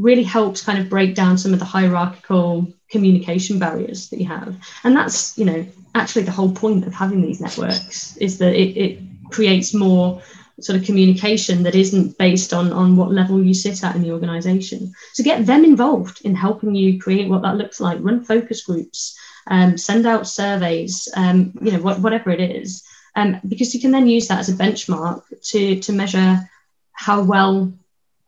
really 0.00 0.22
helps 0.22 0.62
kind 0.62 0.78
of 0.78 0.88
break 0.88 1.14
down 1.14 1.36
some 1.36 1.52
of 1.52 1.58
the 1.58 1.64
hierarchical 1.64 2.72
communication 2.90 3.58
barriers 3.58 4.08
that 4.08 4.18
you 4.18 4.26
have. 4.26 4.56
And 4.84 4.96
that's 4.96 5.36
you 5.38 5.44
know 5.44 5.66
actually 5.94 6.22
the 6.22 6.30
whole 6.30 6.52
point 6.52 6.86
of 6.86 6.94
having 6.94 7.22
these 7.22 7.40
networks 7.40 8.16
is 8.16 8.38
that 8.38 8.54
it, 8.54 8.76
it 8.76 8.98
creates 9.30 9.74
more 9.74 10.22
sort 10.60 10.78
of 10.78 10.84
communication 10.84 11.62
that 11.62 11.74
isn't 11.74 12.18
based 12.18 12.52
on 12.52 12.72
on 12.72 12.96
what 12.96 13.12
level 13.12 13.42
you 13.42 13.54
sit 13.54 13.82
at 13.84 13.96
in 13.96 14.02
the 14.02 14.12
organization. 14.12 14.92
So 15.12 15.24
get 15.24 15.46
them 15.46 15.64
involved 15.64 16.20
in 16.24 16.34
helping 16.34 16.74
you 16.74 17.00
create 17.00 17.28
what 17.28 17.42
that 17.42 17.56
looks 17.56 17.80
like. 17.80 17.98
Run 18.00 18.24
focus 18.24 18.62
groups 18.64 19.18
um, 19.46 19.76
send 19.78 20.06
out 20.06 20.28
surveys 20.28 21.08
um, 21.16 21.52
you 21.60 21.72
know 21.72 21.80
what, 21.80 22.00
whatever 22.00 22.30
it 22.30 22.40
is. 22.40 22.82
Um, 23.16 23.40
because 23.46 23.74
you 23.74 23.80
can 23.80 23.90
then 23.90 24.06
use 24.06 24.28
that 24.28 24.38
as 24.38 24.48
a 24.48 24.52
benchmark 24.52 25.22
to 25.50 25.80
to 25.80 25.92
measure 25.92 26.48
how 26.92 27.22
well 27.22 27.72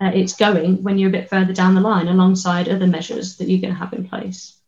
uh, 0.02 0.10
it's 0.14 0.34
going 0.34 0.82
when 0.82 0.98
you're 0.98 1.08
a 1.08 1.12
bit 1.12 1.28
further 1.28 1.52
down 1.52 1.74
the 1.74 1.80
line 1.80 2.08
alongside 2.08 2.68
other 2.68 2.86
measures 2.86 3.36
that 3.36 3.48
you're 3.48 3.60
going 3.60 3.72
to 3.72 3.78
have 3.78 3.92
in 3.92 4.08
place 4.08 4.58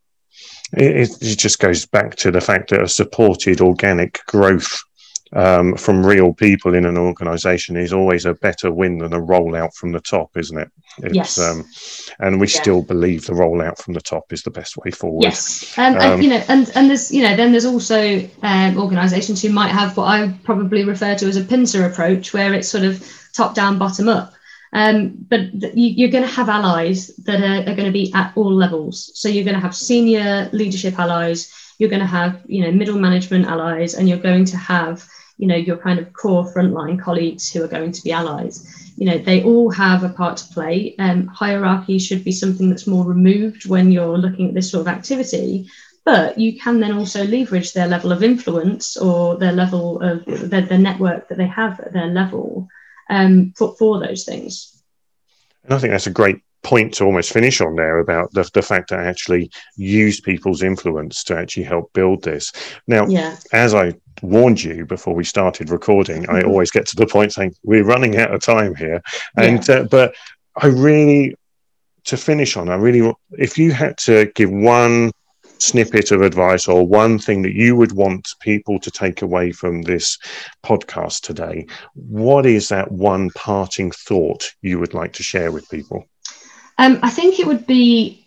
it, 0.73 1.11
it 1.23 1.37
just 1.37 1.59
goes 1.59 1.87
back 1.87 2.17
to 2.17 2.31
the 2.31 2.41
fact 2.41 2.71
that 2.71 2.83
a 2.83 2.89
supported 2.89 3.61
organic 3.61 4.25
growth 4.27 4.83
um, 5.35 5.75
from 5.77 6.07
real 6.07 6.33
people 6.33 6.75
in 6.75 6.87
an 6.87 6.97
organization 6.97 7.77
is 7.77 7.93
always 7.93 8.25
a 8.25 8.35
better 8.35 8.71
win 8.71 8.99
than 8.99 9.13
a 9.13 9.21
rollout 9.21 9.75
from 9.75 9.91
the 9.91 10.01
top, 10.01 10.37
isn't 10.37 10.59
it? 10.59 10.71
It's, 10.99 11.15
yes. 11.15 11.39
Um, 11.39 11.65
and 12.21 12.41
we 12.41 12.47
yeah. 12.47 12.61
still 12.61 12.83
believe 12.83 13.27
the 13.27 13.33
rollout 13.33 13.79
from 13.79 13.95
the 13.95 14.01
top 14.01 14.33
is 14.33 14.43
the 14.43 14.51
best 14.51 14.77
way 14.77 14.93
forward. 14.93 15.25
Yes. 15.25 15.77
Um, 15.77 15.97
and, 15.97 16.23
you 16.23 16.31
know, 16.31 16.43
and, 16.49 16.71
and 16.77 16.89
there's, 16.89 17.11
you 17.13 17.23
know, 17.23 17.35
then 17.35 17.51
there's 17.51 17.65
also 17.65 18.29
um, 18.43 18.79
organizations 18.79 19.43
who 19.43 19.51
might 19.51 19.73
have 19.73 19.97
what 19.97 20.07
I 20.07 20.33
probably 20.45 20.85
refer 20.85 21.17
to 21.17 21.27
as 21.27 21.37
a 21.37 21.45
pincer 21.45 21.85
approach, 21.85 22.33
where 22.33 22.55
it's 22.55 22.69
sort 22.69 22.85
of 22.85 23.05
top 23.33 23.57
down, 23.57 23.77
bottom 23.77 24.09
up. 24.09 24.35
Um, 24.75 25.15
but 25.31 25.61
th- 25.61 25.75
you, 25.77 26.09
are 26.09 26.11
going 26.11 26.25
to 26.25 26.35
have 26.35 26.49
allies 26.49 27.15
that 27.19 27.41
are, 27.41 27.71
are 27.71 27.77
going 27.77 27.87
to 27.87 27.93
be 27.93 28.13
at 28.13 28.33
all 28.35 28.53
levels. 28.53 29.13
So 29.15 29.29
you're 29.29 29.45
going 29.45 29.55
to 29.55 29.61
have 29.61 29.75
senior 29.75 30.51
leadership 30.53 30.99
allies, 30.99 31.53
you're 31.79 31.91
going 31.91 32.01
to 32.01 32.07
have 32.07 32.43
you 32.47 32.63
know 32.63 32.73
middle 32.73 32.99
management 32.99 33.47
allies, 33.47 33.95
and 33.95 34.09
you're 34.09 34.19
going 34.19 34.45
to 34.47 34.57
have 34.57 35.05
you 35.39 35.47
know 35.47 35.57
your 35.57 35.77
kind 35.77 36.01
of 36.01 36.13
core 36.13 36.53
frontline 36.53 37.01
colleagues 37.01 37.53
who 37.53 37.63
are 37.63 37.69
going 37.69 37.93
to 37.93 38.03
be 38.03 38.11
allies. 38.11 38.93
You 38.97 39.07
know 39.07 39.19
they 39.19 39.45
all 39.45 39.71
have 39.71 40.03
a 40.03 40.09
part 40.09 40.39
to 40.39 40.53
play. 40.53 40.97
Um, 40.99 41.29
hierarchy 41.29 42.01
should 42.01 42.25
be 42.25 42.33
something 42.33 42.69
that's 42.69 42.89
more 42.89 43.05
removed 43.05 43.67
when 43.67 43.93
you're 43.93 44.19
looking 44.19 44.49
at 44.49 44.55
this 44.55 44.71
sort 44.71 44.83
of 44.83 44.89
activity 44.89 45.71
but 46.05 46.37
you 46.39 46.61
can 46.61 46.81
then 46.81 46.93
also 46.93 47.25
leverage 47.25 47.73
their 47.73 47.89
level 47.89 48.13
of 48.13 48.23
influence 48.23 48.95
or 48.99 49.39
their 49.39 49.53
level 49.53 50.03
of 50.03 50.23
their, 50.27 50.61
their 50.61 50.79
network 50.79 51.29
that 51.29 51.39
they 51.39 51.47
have 51.47 51.81
at 51.81 51.95
their 51.95 52.09
level 52.09 52.69
um, 53.11 53.53
for, 53.57 53.75
for 53.77 53.99
those 54.01 54.25
things 54.25 54.83
and 55.65 55.73
i 55.73 55.79
think 55.79 55.93
that's 55.93 56.07
a 56.07 56.11
great 56.11 56.41
point 56.65 56.95
to 56.95 57.05
almost 57.05 57.33
finish 57.33 57.61
on 57.61 57.77
there 57.77 57.99
about 57.99 58.33
the, 58.33 58.51
the 58.55 58.63
fact 58.63 58.91
that 58.91 58.99
I 58.99 59.05
actually 59.05 59.51
use 59.77 60.21
people's 60.21 60.63
influence 60.63 61.23
to 61.25 61.37
actually 61.37 61.63
help 61.65 61.93
build 61.93 62.25
this. 62.25 62.51
Now, 62.89 63.07
yeah. 63.07 63.37
as 63.53 63.75
I 63.75 63.93
warned 64.23 64.63
you 64.63 64.85
before 64.87 65.15
we 65.15 65.25
started 65.25 65.71
recording, 65.71 66.29
I 66.29 66.41
mm-hmm. 66.41 66.49
always 66.49 66.71
get 66.71 66.87
to 66.89 66.97
the 66.97 67.07
point 67.07 67.35
saying 67.35 67.55
we're 67.63 67.85
running 67.85 68.17
out 68.17 68.35
of 68.35 68.41
time 68.41 68.75
here, 68.75 69.03
and 69.37 69.67
yeah. 69.69 69.75
uh, 69.77 69.85
but 69.85 70.15
I 70.57 70.67
really 70.67 71.37
to 72.05 72.17
finish 72.17 72.57
on, 72.57 72.69
I 72.69 72.75
really 72.75 73.13
if 73.33 73.57
you 73.57 73.73
had 73.73 73.97
to 73.99 74.31
give 74.35 74.51
one 74.51 75.13
snippet 75.65 76.11
of 76.11 76.23
advice 76.23 76.69
or 76.69 76.87
one 76.87 77.19
thing 77.19 77.43
that 77.43 77.55
you 77.55 77.77
would 77.77 77.93
want 77.93 78.35
people 78.41 78.79
to 78.81 78.91
take 78.91 79.23
away 79.23 79.53
from 79.53 79.83
this 79.83 80.19
podcast 80.65 81.23
today, 81.23 81.67
what 81.95 82.47
is 82.47 82.69
that 82.69 82.93
one 82.93 83.31
parting 83.31 83.91
thought 83.91 84.53
you 84.63 84.79
would 84.79 84.95
like 84.95 85.13
to 85.15 85.23
share 85.23 85.51
with 85.53 85.69
people? 85.71 86.05
Um, 86.79 86.99
I 87.03 87.11
think 87.11 87.39
it 87.39 87.47
would 87.47 87.67
be 87.67 88.25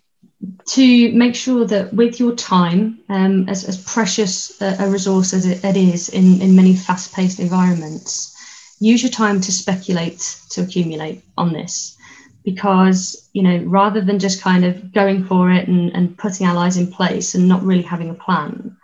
to 0.66 1.12
make 1.12 1.34
sure 1.34 1.64
that 1.64 1.92
with 1.92 2.20
your 2.20 2.34
time, 2.34 3.00
um, 3.08 3.48
as, 3.48 3.64
as 3.64 3.82
precious 3.84 4.60
a, 4.62 4.76
a 4.80 4.88
resource 4.88 5.34
as 5.34 5.44
it, 5.46 5.64
it 5.64 5.76
is 5.76 6.08
in, 6.08 6.40
in 6.40 6.54
many 6.54 6.74
fast 6.74 7.12
paced 7.12 7.40
environments, 7.40 8.36
use 8.78 9.02
your 9.02 9.10
time 9.10 9.40
to 9.40 9.52
speculate, 9.52 10.36
to 10.50 10.62
accumulate 10.62 11.24
on 11.36 11.52
this. 11.52 11.97
Because, 12.44 13.28
you 13.32 13.42
know, 13.42 13.58
rather 13.64 14.00
than 14.00 14.18
just 14.18 14.40
kind 14.42 14.64
of 14.64 14.92
going 14.92 15.24
for 15.24 15.50
it 15.50 15.68
and, 15.68 15.94
and 15.94 16.16
putting 16.16 16.46
allies 16.46 16.76
in 16.76 16.90
place 16.90 17.34
and 17.34 17.46
not 17.46 17.62
really 17.62 17.82
having 17.82 18.10
a 18.10 18.14
plan, 18.14 18.76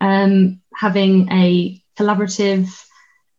um, 0.00 0.60
having 0.74 1.30
a 1.30 1.82
collaborative, 1.98 2.68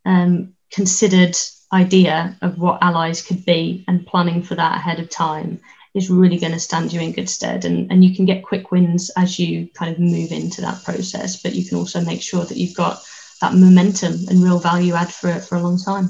um, 0.06 0.54
considered 0.72 1.36
idea 1.74 2.38
of 2.42 2.58
what 2.58 2.82
allies 2.82 3.22
could 3.22 3.46
be 3.46 3.84
and 3.88 4.06
planning 4.06 4.44
for 4.44 4.56
that 4.56 4.76
ahead 4.76 5.00
of 5.00 5.10
time 5.10 5.60
is 5.94 6.10
really 6.10 6.38
going 6.38 6.54
to 6.54 6.60
stand 6.60 6.94
you 6.94 7.02
in 7.02 7.12
good 7.12 7.30
stead. 7.30 7.66
And, 7.66 7.92
and 7.92 8.04
you 8.04 8.16
can 8.16 8.26
get 8.26 8.44
quick 8.44 8.72
wins 8.72 9.12
as 9.18 9.38
you 9.40 9.68
kind 9.74 9.92
of 9.92 10.00
move 10.00 10.32
into 10.32 10.62
that 10.62 10.84
process, 10.84 11.42
but 11.42 11.54
you 11.54 11.66
can 11.66 11.78
also 11.78 12.02
make 12.02 12.22
sure 12.22 12.46
that 12.46 12.58
you've 12.58 12.76
got 12.76 13.02
that 13.42 13.54
momentum 13.54 14.14
and 14.30 14.44
real 14.44 14.60
value 14.60 14.94
add 14.94 15.12
for 15.12 15.30
it 15.30 15.42
for 15.42 15.56
a 15.56 15.62
long 15.62 15.78
time. 15.78 16.10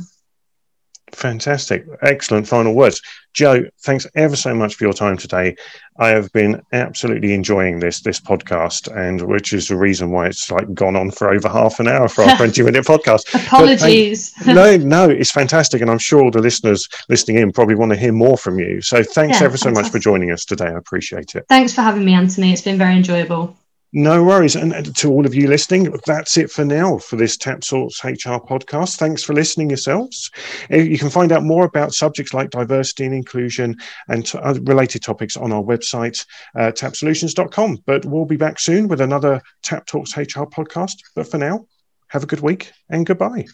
Fantastic. 1.14 1.86
Excellent 2.02 2.48
final 2.48 2.74
words. 2.74 3.02
Joe, 3.34 3.64
thanks 3.82 4.08
ever 4.16 4.36
so 4.36 4.54
much 4.54 4.76
for 4.76 4.84
your 4.84 4.94
time 4.94 5.18
today. 5.18 5.56
I 5.98 6.10
have 6.10 6.32
been 6.32 6.62
absolutely 6.74 7.34
enjoying 7.34 7.80
this 7.80 8.02
this 8.02 8.20
podcast, 8.20 8.94
and 8.96 9.22
which 9.22 9.54
is 9.54 9.68
the 9.68 9.78
reason 9.78 10.12
why 10.12 10.28
it's 10.28 10.50
like 10.52 10.74
gone 10.74 10.96
on 10.96 11.12
for 11.12 11.30
over 11.30 11.48
half 11.48 11.80
an 11.80 11.88
hour 11.88 12.08
for 12.08 12.24
our 12.24 12.36
20 12.38 12.64
minute 12.64 12.86
podcast. 12.86 13.34
Apologies. 13.48 14.34
no, 14.46 14.78
no, 14.78 15.10
it's 15.10 15.32
fantastic. 15.32 15.82
And 15.82 15.90
I'm 15.90 16.00
sure 16.00 16.32
the 16.32 16.42
listeners 16.42 16.90
listening 17.08 17.38
in 17.38 17.52
probably 17.52 17.76
want 17.76 17.92
to 17.92 17.98
hear 17.98 18.12
more 18.12 18.38
from 18.38 18.60
you. 18.60 18.82
So 18.82 19.04
thanks 19.04 19.40
yeah, 19.40 19.46
ever 19.46 19.58
so 19.58 19.66
fantastic. 19.66 19.84
much 19.84 19.92
for 19.92 20.00
joining 20.00 20.32
us 20.32 20.46
today. 20.46 20.66
I 20.66 20.78
appreciate 20.78 21.36
it. 21.36 21.46
Thanks 21.48 21.74
for 21.74 21.82
having 21.82 22.04
me, 22.04 22.14
Anthony. 22.14 22.52
It's 22.52 22.62
been 22.62 22.78
very 22.78 22.96
enjoyable. 22.96 23.56
No 23.94 24.24
worries. 24.24 24.56
And 24.56 24.96
to 24.96 25.12
all 25.12 25.26
of 25.26 25.36
you 25.36 25.50
listening, 25.50 25.94
that's 26.06 26.38
it 26.38 26.50
for 26.50 26.64
now 26.64 26.98
for 26.98 27.18
this 27.18 27.36
TapSource 27.36 28.04
HR 28.06 28.42
podcast. 28.46 28.96
Thanks 28.96 29.22
for 29.22 29.34
listening 29.34 29.70
yourselves. 29.70 30.32
Uh, 30.72 30.78
you 30.78 30.98
can 30.98 31.10
find 31.10 31.34
out 31.34 31.44
more 31.44 31.66
about 31.66 31.94
subjects 31.94 32.34
like 32.34 32.52
diversity 32.52 33.04
and 33.06 33.14
inclusion 33.14 33.76
and 34.08 34.34
related 34.66 35.04
topics 35.04 35.36
on 35.36 35.52
our 35.52 35.62
website, 35.62 36.26
uh, 36.56 36.72
tapsolutions.com. 36.72 37.80
But 37.86 38.06
we'll 38.06 38.26
be 38.26 38.38
back 38.38 38.60
soon 38.60 38.88
with 38.88 39.02
another 39.02 39.42
Tap 39.62 39.86
Talks 39.88 40.16
HR 40.16 40.44
podcast. 40.44 40.96
But 41.14 41.28
for 41.28 41.38
now, 41.38 41.66
have 42.08 42.24
a 42.24 42.28
good 42.28 42.42
week 42.42 42.72
and 42.90 43.06
goodbye. 43.06 43.46